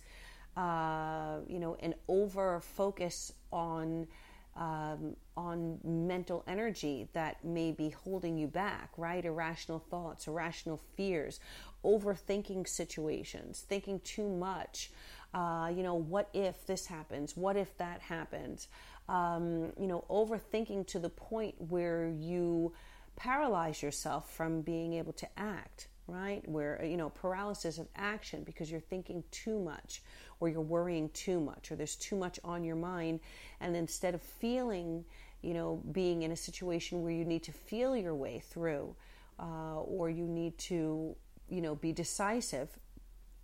uh, 0.55 1.37
you 1.47 1.59
know, 1.59 1.77
and 1.79 1.93
over 2.07 2.59
focus 2.59 3.33
on 3.51 4.07
um, 4.55 5.15
on 5.37 5.79
mental 5.85 6.43
energy 6.45 7.07
that 7.13 7.43
may 7.45 7.71
be 7.71 7.89
holding 7.89 8.37
you 8.37 8.47
back, 8.47 8.89
right? 8.97 9.23
Irrational 9.23 9.79
thoughts, 9.79 10.27
irrational 10.27 10.81
fears, 10.95 11.39
overthinking 11.85 12.67
situations, 12.67 13.65
thinking 13.69 14.01
too 14.01 14.27
much. 14.27 14.91
Uh, 15.33 15.71
you 15.73 15.81
know, 15.81 15.95
what 15.95 16.29
if 16.33 16.65
this 16.65 16.87
happens? 16.87 17.37
What 17.37 17.55
if 17.55 17.77
that 17.77 18.01
happens? 18.01 18.67
Um, 19.07 19.71
you 19.79 19.87
know, 19.87 20.03
overthinking 20.09 20.87
to 20.87 20.99
the 20.99 21.09
point 21.09 21.55
where 21.69 22.09
you 22.09 22.73
paralyze 23.15 23.81
yourself 23.81 24.33
from 24.33 24.61
being 24.61 24.93
able 24.93 25.13
to 25.13 25.27
act 25.37 25.87
right? 26.09 26.47
Where, 26.47 26.83
you 26.83 26.97
know, 26.97 27.09
paralysis 27.09 27.77
of 27.77 27.87
action 27.95 28.43
because 28.43 28.69
you're 28.71 28.79
thinking 28.79 29.23
too 29.31 29.59
much 29.59 30.01
or 30.39 30.49
you're 30.49 30.61
worrying 30.61 31.09
too 31.09 31.39
much 31.39 31.71
or 31.71 31.75
there's 31.75 31.95
too 31.95 32.15
much 32.15 32.39
on 32.43 32.63
your 32.63 32.75
mind. 32.75 33.19
And 33.59 33.75
instead 33.75 34.15
of 34.15 34.21
feeling, 34.21 35.05
you 35.41 35.53
know, 35.53 35.81
being 35.91 36.23
in 36.23 36.31
a 36.31 36.35
situation 36.35 37.01
where 37.03 37.11
you 37.11 37.25
need 37.25 37.43
to 37.43 37.51
feel 37.51 37.95
your 37.95 38.15
way 38.15 38.39
through 38.39 38.95
uh, 39.39 39.81
or 39.81 40.09
you 40.09 40.25
need 40.25 40.57
to, 40.57 41.15
you 41.49 41.61
know, 41.61 41.75
be 41.75 41.91
decisive, 41.91 42.69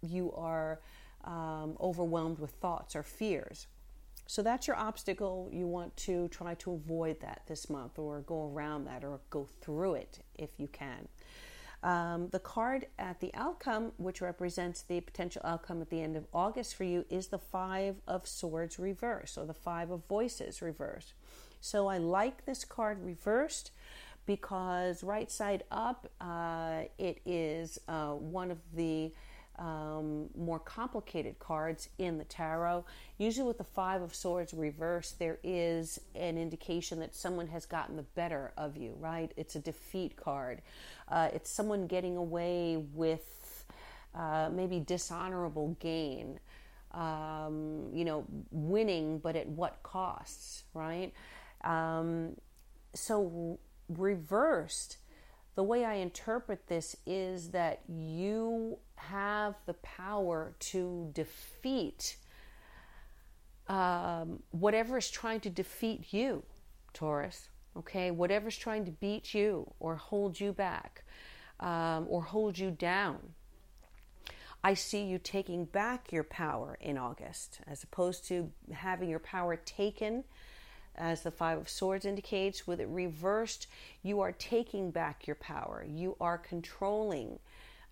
you 0.01 0.31
are 0.33 0.79
um, 1.23 1.75
overwhelmed 1.79 2.39
with 2.39 2.51
thoughts 2.51 2.95
or 2.95 3.03
fears. 3.03 3.67
So 4.27 4.41
that's 4.41 4.67
your 4.67 4.75
obstacle. 4.75 5.49
You 5.51 5.67
want 5.67 5.95
to 5.97 6.27
try 6.29 6.55
to 6.55 6.73
avoid 6.73 7.19
that 7.21 7.43
this 7.47 7.69
month 7.69 7.99
or 7.99 8.21
go 8.21 8.51
around 8.51 8.85
that 8.85 9.03
or 9.03 9.19
go 9.29 9.47
through 9.61 9.95
it 9.95 10.19
if 10.35 10.49
you 10.57 10.67
can. 10.67 11.07
Um, 11.83 12.29
the 12.29 12.39
card 12.39 12.87
at 12.97 13.19
the 13.19 13.31
outcome, 13.33 13.91
which 13.97 14.21
represents 14.21 14.81
the 14.81 15.01
potential 15.01 15.41
outcome 15.45 15.81
at 15.81 15.89
the 15.89 16.01
end 16.01 16.15
of 16.15 16.25
August 16.33 16.75
for 16.75 16.83
you, 16.83 17.05
is 17.09 17.27
the 17.27 17.37
Five 17.37 17.97
of 18.07 18.27
Swords 18.27 18.79
reversed 18.79 19.37
or 19.37 19.45
the 19.45 19.53
Five 19.53 19.91
of 19.91 20.05
Voices 20.07 20.61
reversed. 20.61 21.13
So 21.61 21.87
I 21.87 21.97
like 21.97 22.45
this 22.45 22.65
card 22.65 23.03
reversed 23.03 23.71
because 24.25 25.03
right 25.03 25.31
side 25.31 25.63
up, 25.71 26.09
uh, 26.19 26.83
it 26.97 27.21
is 27.25 27.79
uh, 27.87 28.11
one 28.11 28.51
of 28.51 28.57
the 28.73 29.11
um, 29.57 30.29
more 30.37 30.59
complicated 30.59 31.39
cards 31.39 31.89
in 31.97 32.17
the 32.17 32.23
tarot. 32.23 32.85
Usually, 33.17 33.47
with 33.47 33.57
the 33.57 33.63
Five 33.63 34.01
of 34.01 34.13
Swords 34.13 34.53
reversed, 34.53 35.19
there 35.19 35.39
is 35.43 35.99
an 36.13 36.37
indication 36.37 36.99
that 36.99 37.15
someone 37.15 37.47
has 37.47 37.65
gotten 37.65 37.95
the 37.95 38.03
better 38.03 38.51
of 38.57 38.77
you, 38.77 38.95
right? 38.99 39.31
It's 39.37 39.55
a 39.55 39.59
defeat 39.59 40.17
card. 40.17 40.61
Uh, 41.07 41.29
it's 41.33 41.49
someone 41.49 41.87
getting 41.87 42.17
away 42.17 42.77
with 42.93 43.65
uh, 44.13 44.49
maybe 44.51 44.79
dishonorable 44.79 45.77
gain. 45.79 46.39
Um, 46.91 47.89
you 47.93 48.05
know, 48.05 48.25
winning, 48.51 49.19
but 49.19 49.35
at 49.35 49.47
what 49.47 49.83
costs, 49.83 50.63
right? 50.73 51.13
Um, 51.61 52.37
so, 52.93 53.59
reversed, 53.89 54.97
the 55.55 55.63
way 55.63 55.85
I 55.85 55.95
interpret 55.95 56.67
this 56.67 56.95
is 57.05 57.49
that 57.51 57.81
you 57.87 58.77
have 58.95 59.55
the 59.65 59.73
power 59.75 60.53
to 60.59 61.09
defeat 61.13 62.17
um, 63.67 64.43
whatever 64.51 64.97
is 64.97 65.09
trying 65.09 65.39
to 65.41 65.49
defeat 65.49 66.13
you, 66.13 66.43
Taurus. 66.93 67.49
Okay, 67.77 68.11
whatever's 68.11 68.57
trying 68.57 68.85
to 68.85 68.91
beat 68.91 69.33
you 69.33 69.69
or 69.79 69.95
hold 69.95 70.39
you 70.39 70.53
back 70.53 71.03
um, 71.59 72.05
or 72.09 72.21
hold 72.21 72.57
you 72.57 72.71
down. 72.71 73.19
I 74.63 74.73
see 74.73 75.03
you 75.03 75.19
taking 75.19 75.65
back 75.65 76.11
your 76.11 76.23
power 76.23 76.77
in 76.79 76.97
August 76.97 77.59
as 77.67 77.83
opposed 77.83 78.25
to 78.27 78.51
having 78.71 79.09
your 79.09 79.19
power 79.19 79.55
taken 79.55 80.23
as 80.97 81.21
the 81.21 81.31
Five 81.31 81.57
of 81.57 81.69
Swords 81.69 82.05
indicates. 82.05 82.67
With 82.67 82.79
it 82.79 82.87
reversed, 82.89 83.67
you 84.03 84.21
are 84.21 84.31
taking 84.31 84.91
back 84.91 85.27
your 85.27 85.35
power. 85.35 85.85
You 85.87 86.15
are 86.19 86.37
controlling, 86.37 87.39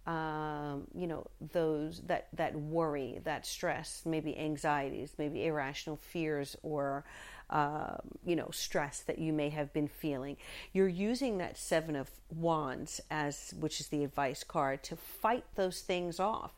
um, 0.07 0.87
you 0.93 1.07
know, 1.07 1.27
those 1.51 2.01
that 2.07 2.27
that 2.33 2.55
worry, 2.55 3.19
that 3.23 3.45
stress, 3.45 4.03
maybe 4.05 4.37
anxieties, 4.37 5.13
maybe 5.17 5.45
irrational 5.45 5.97
fears, 5.97 6.55
or 6.63 7.05
uh, 7.49 7.97
you 8.25 8.35
know, 8.35 8.49
stress 8.51 9.01
that 9.01 9.19
you 9.19 9.31
may 9.31 9.49
have 9.49 9.71
been 9.73 9.87
feeling. 9.87 10.37
You're 10.71 10.87
using 10.87 11.37
that 11.37 11.57
Seven 11.57 11.95
of 11.95 12.09
Wands 12.33 12.99
as, 13.11 13.53
which 13.59 13.79
is 13.79 13.87
the 13.89 14.03
advice 14.03 14.43
card, 14.43 14.81
to 14.83 14.95
fight 14.95 15.45
those 15.55 15.81
things 15.81 16.19
off. 16.19 16.53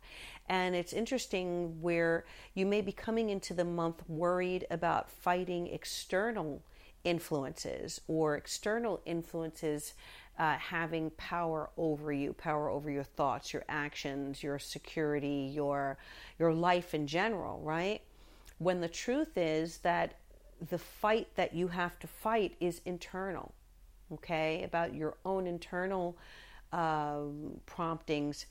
And 0.47 0.75
it's 0.75 0.93
interesting 0.93 1.81
where 1.81 2.25
you 2.53 2.65
may 2.65 2.81
be 2.81 2.91
coming 2.91 3.29
into 3.29 3.53
the 3.53 3.65
month 3.65 4.07
worried 4.07 4.67
about 4.69 5.09
fighting 5.09 5.67
external 5.67 6.61
influences 7.03 8.01
or 8.07 8.35
external 8.35 9.01
influences 9.05 9.93
uh, 10.37 10.55
having 10.57 11.11
power 11.11 11.69
over 11.77 12.11
you, 12.11 12.33
power 12.33 12.69
over 12.69 12.91
your 12.91 13.03
thoughts, 13.03 13.53
your 13.53 13.63
actions, 13.69 14.43
your 14.43 14.59
security, 14.59 15.49
your 15.53 15.97
your 16.37 16.53
life 16.53 16.93
in 16.93 17.07
general, 17.07 17.61
right? 17.61 18.01
When 18.57 18.81
the 18.81 18.89
truth 18.89 19.37
is 19.37 19.77
that 19.79 20.15
the 20.69 20.77
fight 20.77 21.29
that 21.35 21.53
you 21.53 21.69
have 21.69 21.97
to 21.99 22.07
fight 22.07 22.55
is 22.59 22.81
internal, 22.85 23.53
okay? 24.11 24.63
About 24.63 24.93
your 24.93 25.15
own 25.25 25.47
internal 25.47 26.17
uh, 26.73 27.19
promptings 27.65 28.45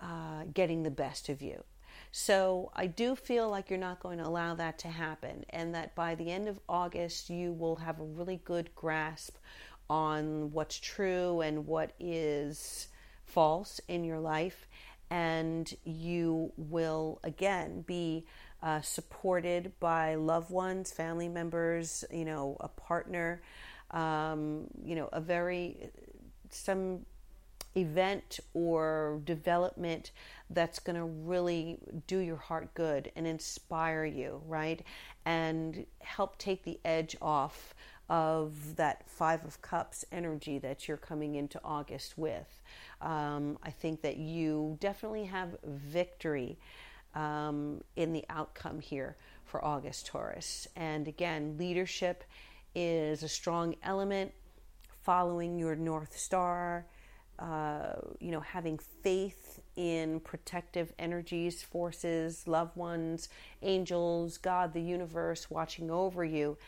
uh, 0.00 0.44
getting 0.52 0.82
the 0.82 0.90
best 0.90 1.28
of 1.28 1.42
you. 1.42 1.62
So 2.10 2.70
I 2.74 2.86
do 2.86 3.14
feel 3.14 3.50
like 3.50 3.68
you're 3.68 3.78
not 3.78 4.00
going 4.00 4.18
to 4.18 4.26
allow 4.26 4.54
that 4.54 4.78
to 4.80 4.88
happen, 4.88 5.44
and 5.50 5.74
that 5.74 5.94
by 5.94 6.14
the 6.14 6.30
end 6.30 6.48
of 6.48 6.58
August, 6.68 7.28
you 7.28 7.52
will 7.52 7.76
have 7.76 8.00
a 8.00 8.04
really 8.04 8.40
good 8.44 8.74
grasp 8.74 9.36
on 9.90 10.52
what's 10.52 10.78
true 10.78 11.40
and 11.40 11.66
what 11.66 11.92
is 11.98 12.88
false 13.24 13.80
in 13.88 14.04
your 14.04 14.20
life, 14.20 14.66
and 15.10 15.74
you 15.84 16.52
will 16.56 17.20
again 17.24 17.82
be 17.86 18.24
uh, 18.62 18.80
supported 18.80 19.72
by 19.80 20.14
loved 20.14 20.50
ones, 20.50 20.92
family 20.92 21.28
members, 21.28 22.04
you 22.10 22.24
know, 22.24 22.56
a 22.60 22.68
partner, 22.68 23.42
um, 23.90 24.66
you 24.82 24.94
know, 24.94 25.08
a 25.12 25.20
very 25.20 25.90
some 26.50 27.04
event 27.76 28.40
or 28.54 29.20
development 29.24 30.10
that's 30.50 30.78
going 30.78 30.96
to 30.96 31.04
really 31.04 31.78
do 32.06 32.18
your 32.18 32.36
heart 32.36 32.72
good 32.74 33.12
and 33.14 33.26
inspire 33.26 34.04
you, 34.04 34.40
right? 34.46 34.82
And 35.24 35.86
help 36.00 36.38
take 36.38 36.64
the 36.64 36.80
edge 36.84 37.16
off 37.20 37.74
of 38.08 38.76
that 38.76 39.08
Five 39.08 39.44
of 39.44 39.60
Cups 39.60 40.04
energy 40.10 40.58
that 40.58 40.88
you're 40.88 40.96
coming 40.96 41.34
into 41.34 41.60
August 41.62 42.16
with. 42.16 42.62
Um, 43.02 43.58
I 43.62 43.70
think 43.70 44.00
that 44.02 44.16
you 44.16 44.78
definitely 44.80 45.24
have 45.24 45.56
victory 45.64 46.58
um, 47.14 47.82
in 47.96 48.12
the 48.12 48.24
outcome 48.30 48.80
here 48.80 49.16
for 49.44 49.64
August 49.64 50.06
Taurus. 50.06 50.66
And 50.76 51.06
again, 51.06 51.56
leadership 51.58 52.24
is 52.74 53.22
a 53.22 53.28
strong 53.28 53.74
element, 53.82 54.32
following 55.02 55.58
your 55.58 55.74
North 55.74 56.16
Star 56.18 56.86
uh, 57.38 57.94
you 58.18 58.30
know, 58.30 58.40
having 58.40 58.78
faith 58.78 59.60
in 59.76 60.20
protective 60.20 60.92
energies, 60.98 61.62
forces, 61.62 62.48
loved 62.48 62.76
ones, 62.76 63.28
angels, 63.62 64.38
God, 64.38 64.72
the 64.72 64.80
universe 64.80 65.48
watching 65.50 65.90
over 65.90 66.24
you, 66.24 66.58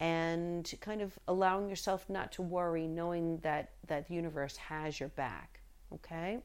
and 0.00 0.72
kind 0.80 1.00
of 1.00 1.18
allowing 1.26 1.68
yourself 1.68 2.08
not 2.08 2.30
to 2.32 2.42
worry, 2.42 2.86
knowing 2.86 3.38
that 3.38 3.70
that 3.86 4.08
the 4.08 4.14
universe 4.14 4.56
has 4.56 5.00
your 5.00 5.08
back. 5.10 5.60
Okay. 5.92 6.38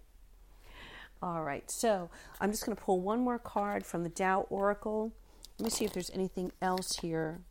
All 1.21 1.43
right. 1.43 1.69
So 1.69 2.09
I'm 2.39 2.51
just 2.51 2.65
going 2.65 2.75
to 2.75 2.81
pull 2.81 2.99
one 2.99 3.19
more 3.21 3.39
card 3.39 3.85
from 3.85 4.03
the 4.03 4.09
Tao 4.09 4.45
Oracle. 4.49 5.13
Let 5.59 5.65
me 5.65 5.69
see 5.69 5.85
if 5.85 5.93
there's 5.93 6.09
anything 6.11 6.51
else 6.61 6.97
here. 6.97 7.41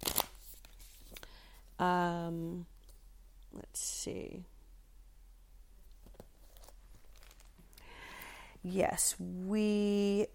Um, 1.79 2.67
let's 3.55 3.81
see. 3.81 4.45
Yes, 8.63 9.17
we. 9.19 10.27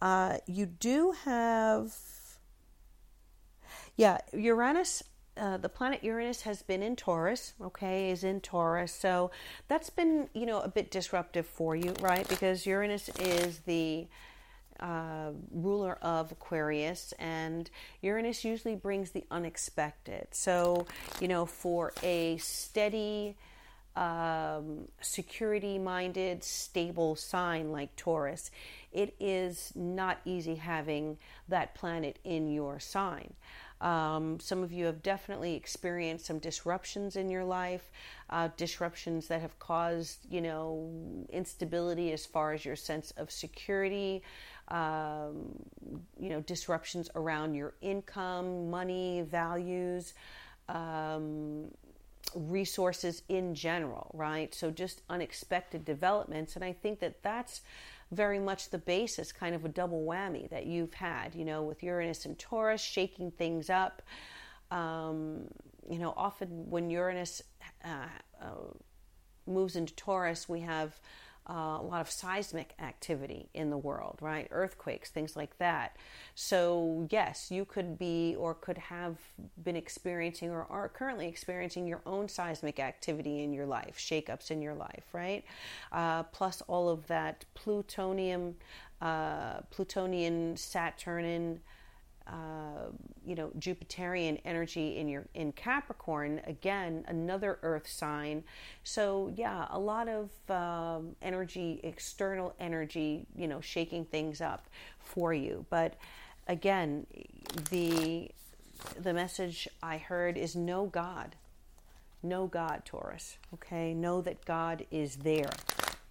Uh, 0.00 0.38
you 0.46 0.66
do 0.66 1.14
have. 1.24 1.92
Yeah, 3.96 4.18
Uranus. 4.32 5.02
Uh, 5.36 5.56
the 5.56 5.68
planet 5.68 6.04
Uranus 6.04 6.42
has 6.42 6.62
been 6.62 6.80
in 6.80 6.94
Taurus, 6.94 7.54
okay, 7.60 8.10
is 8.10 8.22
in 8.22 8.40
Taurus. 8.40 8.92
So 8.92 9.32
that's 9.66 9.90
been, 9.90 10.28
you 10.32 10.46
know, 10.46 10.60
a 10.60 10.68
bit 10.68 10.92
disruptive 10.92 11.44
for 11.44 11.74
you, 11.74 11.92
right? 12.00 12.28
Because 12.28 12.66
Uranus 12.66 13.08
is 13.18 13.58
the 13.60 14.06
uh, 14.78 15.30
ruler 15.50 15.98
of 16.02 16.30
Aquarius, 16.30 17.14
and 17.18 17.68
Uranus 18.00 18.44
usually 18.44 18.76
brings 18.76 19.10
the 19.10 19.24
unexpected. 19.28 20.28
So, 20.30 20.86
you 21.20 21.26
know, 21.26 21.46
for 21.46 21.92
a 22.02 22.36
steady, 22.36 23.36
um, 23.96 24.88
security 25.00 25.78
minded, 25.78 26.42
stable 26.42 27.14
sign 27.14 27.70
like 27.70 27.94
Taurus, 27.96 28.50
it 28.92 29.14
is 29.20 29.72
not 29.74 30.18
easy 30.24 30.56
having 30.56 31.18
that 31.48 31.74
planet 31.74 32.18
in 32.24 32.50
your 32.50 32.80
sign. 32.80 33.34
Um, 33.80 34.40
some 34.40 34.62
of 34.62 34.72
you 34.72 34.86
have 34.86 35.02
definitely 35.02 35.54
experienced 35.54 36.26
some 36.26 36.38
disruptions 36.38 37.16
in 37.16 37.28
your 37.28 37.44
life, 37.44 37.90
uh, 38.30 38.48
disruptions 38.56 39.28
that 39.28 39.42
have 39.42 39.58
caused, 39.58 40.20
you 40.30 40.40
know, 40.40 40.90
instability 41.30 42.12
as 42.12 42.24
far 42.24 42.52
as 42.52 42.64
your 42.64 42.76
sense 42.76 43.12
of 43.16 43.30
security, 43.30 44.22
um, 44.68 45.62
you 46.18 46.30
know, 46.30 46.40
disruptions 46.40 47.10
around 47.14 47.54
your 47.54 47.74
income, 47.82 48.70
money, 48.70 49.22
values. 49.22 50.14
Um, 50.68 51.66
resources 52.34 53.22
in 53.28 53.54
general, 53.54 54.10
right? 54.14 54.54
So 54.54 54.70
just 54.70 55.02
unexpected 55.08 55.84
developments. 55.84 56.56
And 56.56 56.64
I 56.64 56.72
think 56.72 57.00
that 57.00 57.22
that's 57.22 57.60
very 58.10 58.38
much 58.38 58.70
the 58.70 58.78
basis, 58.78 59.32
kind 59.32 59.54
of 59.54 59.64
a 59.64 59.68
double 59.68 60.04
whammy 60.04 60.48
that 60.50 60.66
you've 60.66 60.94
had, 60.94 61.34
you 61.34 61.44
know, 61.44 61.62
with 61.62 61.82
Uranus 61.82 62.24
and 62.24 62.38
Taurus 62.38 62.80
shaking 62.80 63.30
things 63.30 63.70
up. 63.70 64.02
Um, 64.70 65.48
you 65.88 65.98
know, 65.98 66.14
often 66.16 66.48
when 66.70 66.90
Uranus 66.90 67.42
uh, 67.84 68.08
uh, 68.42 68.46
moves 69.46 69.76
into 69.76 69.94
Taurus, 69.94 70.48
we 70.48 70.60
have 70.60 70.98
uh, 71.48 71.78
a 71.80 71.82
lot 71.82 72.00
of 72.00 72.10
seismic 72.10 72.74
activity 72.78 73.50
in 73.52 73.68
the 73.68 73.76
world, 73.76 74.18
right? 74.20 74.48
Earthquakes, 74.50 75.10
things 75.10 75.36
like 75.36 75.58
that. 75.58 75.96
So, 76.34 77.06
yes, 77.10 77.50
you 77.50 77.64
could 77.64 77.98
be 77.98 78.34
or 78.38 78.54
could 78.54 78.78
have 78.78 79.16
been 79.62 79.76
experiencing 79.76 80.50
or 80.50 80.66
are 80.70 80.88
currently 80.88 81.28
experiencing 81.28 81.86
your 81.86 82.00
own 82.06 82.28
seismic 82.28 82.80
activity 82.80 83.42
in 83.42 83.52
your 83.52 83.66
life, 83.66 83.98
shakeups 83.98 84.50
in 84.50 84.62
your 84.62 84.74
life, 84.74 85.04
right? 85.12 85.44
Uh, 85.92 86.22
plus 86.24 86.62
all 86.66 86.88
of 86.88 87.06
that 87.08 87.44
plutonium, 87.54 88.54
uh, 89.02 89.60
plutonian, 89.70 90.56
Saturnian 90.56 91.60
you 93.26 93.34
know 93.34 93.50
Jupiterian 93.58 94.40
energy 94.44 94.96
in 94.96 95.08
your 95.08 95.26
in 95.34 95.52
Capricorn 95.52 96.40
again 96.46 97.04
another 97.08 97.58
Earth 97.62 97.88
sign. 97.88 98.44
So 98.82 99.32
yeah 99.34 99.66
a 99.70 99.78
lot 99.78 100.08
of 100.08 100.30
um, 100.50 101.16
energy 101.22 101.80
external 101.82 102.54
energy 102.58 103.26
you 103.36 103.48
know 103.48 103.60
shaking 103.60 104.04
things 104.04 104.40
up 104.40 104.66
for 104.98 105.34
you. 105.34 105.66
But 105.70 105.94
again 106.48 107.06
the 107.70 108.30
the 108.98 109.12
message 109.12 109.68
I 109.82 109.98
heard 109.98 110.36
is 110.36 110.56
know 110.56 110.86
God. 110.86 111.36
Know 112.22 112.46
God 112.46 112.82
Taurus 112.86 113.36
okay? 113.52 113.92
Know 113.92 114.22
that 114.22 114.44
God 114.46 114.86
is 114.90 115.16
there. 115.16 115.52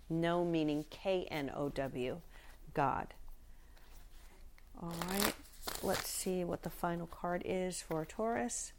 Know 0.10 0.46
meaning 0.46 0.86
K 0.92 1.28
N 1.32 1.52
O 1.56 1.70
W 1.70 2.22
God. 2.74 3.08
All 4.82 4.94
right 5.10 5.34
Let's 5.86 6.10
see 6.10 6.46
what 6.46 6.64
the 6.64 6.70
final 6.70 7.08
card 7.08 7.42
is 7.44 7.82
for 7.82 8.06
Taurus. 8.06 8.72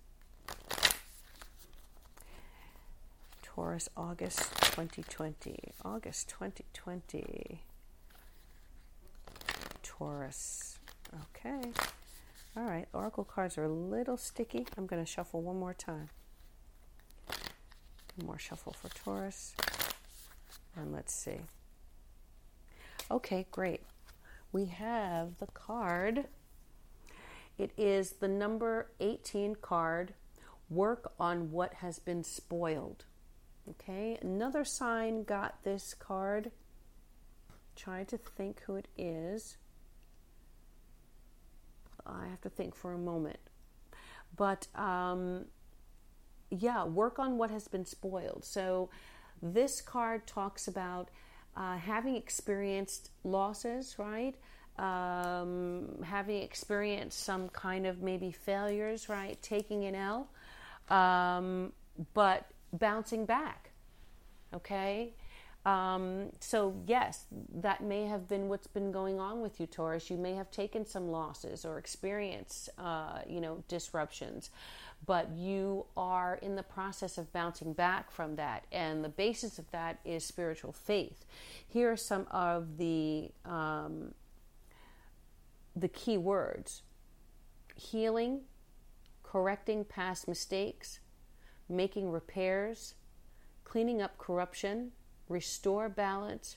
Taurus, 3.42 3.90
August 3.94 4.38
2020. 4.62 5.74
August 5.84 6.30
2020. 6.30 7.60
Taurus. 9.82 10.78
Okay. 11.14 11.72
All 12.56 12.64
right. 12.64 12.88
Oracle 12.94 13.24
cards 13.24 13.58
are 13.58 13.64
a 13.64 13.68
little 13.68 14.16
sticky. 14.16 14.66
I'm 14.78 14.86
going 14.86 15.04
to 15.04 15.10
shuffle 15.10 15.42
one 15.42 15.58
more 15.58 15.74
time. 15.74 16.08
One 18.16 18.26
more 18.26 18.38
shuffle 18.38 18.72
for 18.72 18.88
Taurus. 18.88 19.54
And 20.74 20.90
let's 20.90 21.14
see. 21.14 21.40
Okay, 23.10 23.44
great. 23.50 23.82
We 24.52 24.64
have 24.66 25.36
the 25.38 25.48
card 25.48 26.28
it 27.58 27.72
is 27.76 28.12
the 28.20 28.28
number 28.28 28.90
18 29.00 29.56
card. 29.56 30.14
Work 30.68 31.12
on 31.20 31.50
what 31.50 31.74
has 31.74 31.98
been 31.98 32.24
spoiled. 32.24 33.04
Okay, 33.68 34.18
another 34.20 34.64
sign 34.64 35.24
got 35.24 35.62
this 35.62 35.94
card. 35.94 36.50
Try 37.76 38.04
to 38.04 38.18
think 38.18 38.60
who 38.62 38.76
it 38.76 38.88
is. 38.96 39.56
I 42.06 42.26
have 42.26 42.40
to 42.42 42.50
think 42.50 42.74
for 42.74 42.92
a 42.92 42.98
moment. 42.98 43.38
But 44.36 44.66
um, 44.74 45.46
yeah, 46.50 46.84
work 46.84 47.18
on 47.18 47.38
what 47.38 47.50
has 47.50 47.68
been 47.68 47.86
spoiled. 47.86 48.44
So 48.44 48.90
this 49.42 49.80
card 49.80 50.26
talks 50.26 50.68
about 50.68 51.10
uh, 51.56 51.76
having 51.76 52.16
experienced 52.16 53.10
losses, 53.22 53.96
right? 53.98 54.34
Um, 54.78 56.02
having 56.02 56.42
experienced 56.42 57.20
some 57.20 57.48
kind 57.48 57.86
of 57.86 58.02
maybe 58.02 58.32
failures, 58.32 59.08
right? 59.08 59.40
Taking 59.42 59.84
an 59.84 59.94
L, 59.94 60.28
um, 60.88 61.72
but 62.12 62.46
bouncing 62.72 63.24
back. 63.24 63.70
Okay? 64.52 65.14
Um, 65.64 66.30
so, 66.40 66.74
yes, 66.86 67.24
that 67.54 67.82
may 67.82 68.04
have 68.04 68.28
been 68.28 68.48
what's 68.48 68.66
been 68.66 68.92
going 68.92 69.18
on 69.18 69.40
with 69.40 69.60
you, 69.60 69.66
Taurus. 69.66 70.10
You 70.10 70.18
may 70.18 70.34
have 70.34 70.50
taken 70.50 70.84
some 70.84 71.08
losses 71.08 71.64
or 71.64 71.78
experienced, 71.78 72.68
uh, 72.76 73.20
you 73.26 73.40
know, 73.40 73.64
disruptions, 73.66 74.50
but 75.06 75.30
you 75.34 75.86
are 75.96 76.38
in 76.42 76.56
the 76.56 76.62
process 76.62 77.16
of 77.16 77.32
bouncing 77.32 77.72
back 77.72 78.10
from 78.10 78.36
that. 78.36 78.64
And 78.72 79.02
the 79.02 79.08
basis 79.08 79.58
of 79.58 79.70
that 79.70 80.00
is 80.04 80.22
spiritual 80.24 80.72
faith. 80.72 81.24
Here 81.66 81.90
are 81.90 81.96
some 81.96 82.26
of 82.30 82.76
the 82.76 83.30
um, 83.46 84.12
the 85.76 85.88
key 85.88 86.16
words 86.16 86.82
healing, 87.76 88.42
correcting 89.22 89.84
past 89.84 90.28
mistakes, 90.28 91.00
making 91.68 92.08
repairs, 92.10 92.94
cleaning 93.64 94.00
up 94.00 94.16
corruption, 94.16 94.92
restore 95.28 95.88
balance, 95.88 96.56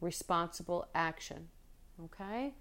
responsible 0.00 0.86
action. 0.94 1.48
Okay? 2.04 2.52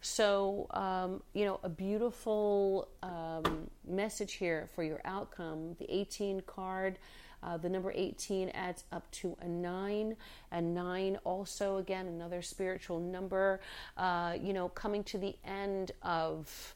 So, 0.00 0.66
um, 0.70 1.22
you 1.32 1.44
know, 1.44 1.60
a 1.62 1.68
beautiful 1.68 2.88
um, 3.02 3.70
message 3.86 4.34
here 4.34 4.68
for 4.74 4.82
your 4.82 5.00
outcome. 5.04 5.76
The 5.78 5.92
18 5.92 6.42
card 6.42 6.98
uh, 7.42 7.56
the 7.56 7.68
number 7.68 7.92
18 7.94 8.50
adds 8.50 8.84
up 8.92 9.10
to 9.10 9.36
a 9.40 9.48
9, 9.48 10.16
and 10.50 10.74
9 10.74 11.18
also, 11.24 11.78
again, 11.78 12.06
another 12.06 12.42
spiritual 12.42 13.00
number, 13.00 13.60
uh, 13.96 14.34
you 14.40 14.52
know, 14.52 14.68
coming 14.68 15.04
to 15.04 15.18
the 15.18 15.36
end 15.44 15.92
of 16.02 16.74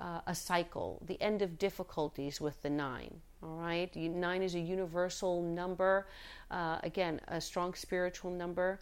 uh, 0.00 0.20
a 0.26 0.34
cycle, 0.34 1.00
the 1.06 1.20
end 1.20 1.42
of 1.42 1.58
difficulties 1.58 2.40
with 2.40 2.60
the 2.62 2.70
9. 2.70 3.20
All 3.42 3.56
right, 3.56 3.94
nine 3.96 4.42
is 4.42 4.54
a 4.54 4.60
universal 4.60 5.42
number, 5.42 6.06
uh, 6.50 6.78
again, 6.84 7.20
a 7.26 7.40
strong 7.40 7.74
spiritual 7.74 8.30
number. 8.30 8.78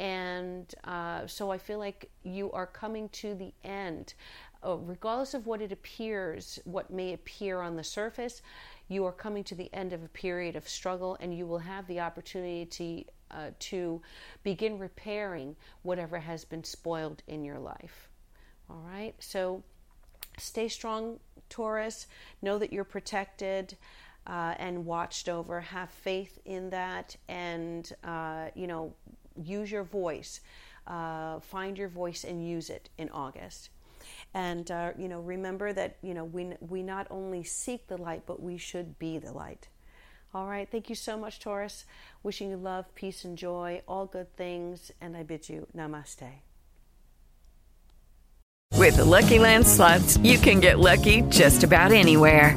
And 0.00 0.74
uh, 0.84 1.26
so 1.26 1.50
I 1.50 1.58
feel 1.58 1.78
like 1.78 2.10
you 2.24 2.50
are 2.52 2.66
coming 2.66 3.08
to 3.10 3.34
the 3.34 3.52
end. 3.62 4.14
Uh, 4.66 4.76
regardless 4.76 5.34
of 5.34 5.46
what 5.46 5.60
it 5.62 5.72
appears, 5.72 6.58
what 6.64 6.90
may 6.90 7.12
appear 7.12 7.60
on 7.60 7.76
the 7.76 7.84
surface, 7.84 8.42
you 8.90 9.06
are 9.06 9.12
coming 9.12 9.44
to 9.44 9.54
the 9.54 9.72
end 9.72 9.92
of 9.92 10.02
a 10.02 10.08
period 10.08 10.56
of 10.56 10.68
struggle 10.68 11.16
and 11.20 11.32
you 11.32 11.46
will 11.46 11.60
have 11.60 11.86
the 11.86 12.00
opportunity 12.00 12.64
to, 12.66 13.04
uh, 13.30 13.50
to 13.60 14.02
begin 14.42 14.78
repairing 14.78 15.54
whatever 15.82 16.18
has 16.18 16.44
been 16.44 16.64
spoiled 16.64 17.22
in 17.28 17.44
your 17.44 17.58
life. 17.60 18.08
All 18.68 18.82
right, 18.84 19.14
so 19.20 19.62
stay 20.38 20.68
strong, 20.68 21.20
Taurus. 21.48 22.08
Know 22.42 22.58
that 22.58 22.72
you're 22.72 22.84
protected. 22.84 23.76
Uh, 24.26 24.54
and 24.58 24.84
watched 24.84 25.30
over. 25.30 25.60
Have 25.62 25.90
faith 25.90 26.38
in 26.44 26.68
that, 26.70 27.16
and 27.28 27.90
uh, 28.04 28.48
you 28.54 28.66
know, 28.66 28.92
use 29.42 29.72
your 29.72 29.82
voice. 29.82 30.40
Uh, 30.86 31.40
find 31.40 31.78
your 31.78 31.88
voice 31.88 32.24
and 32.24 32.46
use 32.46 32.68
it 32.68 32.90
in 32.98 33.08
August. 33.08 33.70
And 34.32 34.70
uh, 34.70 34.92
you 34.96 35.08
know, 35.08 35.20
remember 35.20 35.72
that 35.72 35.96
you 36.02 36.14
know 36.14 36.24
we 36.24 36.52
we 36.60 36.82
not 36.82 37.06
only 37.10 37.42
seek 37.42 37.88
the 37.88 37.96
light, 37.96 38.22
but 38.26 38.42
we 38.42 38.58
should 38.58 38.98
be 38.98 39.18
the 39.18 39.32
light. 39.32 39.68
All 40.32 40.46
right. 40.46 40.68
Thank 40.70 40.88
you 40.88 40.94
so 40.94 41.18
much, 41.18 41.40
Taurus. 41.40 41.84
Wishing 42.22 42.50
you 42.50 42.56
love, 42.56 42.94
peace, 42.94 43.24
and 43.24 43.36
joy, 43.36 43.82
all 43.88 44.06
good 44.06 44.36
things, 44.36 44.92
and 45.00 45.16
I 45.16 45.24
bid 45.24 45.48
you 45.48 45.66
namaste. 45.76 46.30
With 48.76 48.96
the 48.96 49.04
Lucky 49.04 49.38
Land 49.38 49.66
slots, 49.66 50.16
you 50.18 50.38
can 50.38 50.60
get 50.60 50.78
lucky 50.78 51.22
just 51.22 51.64
about 51.64 51.92
anywhere. 51.92 52.56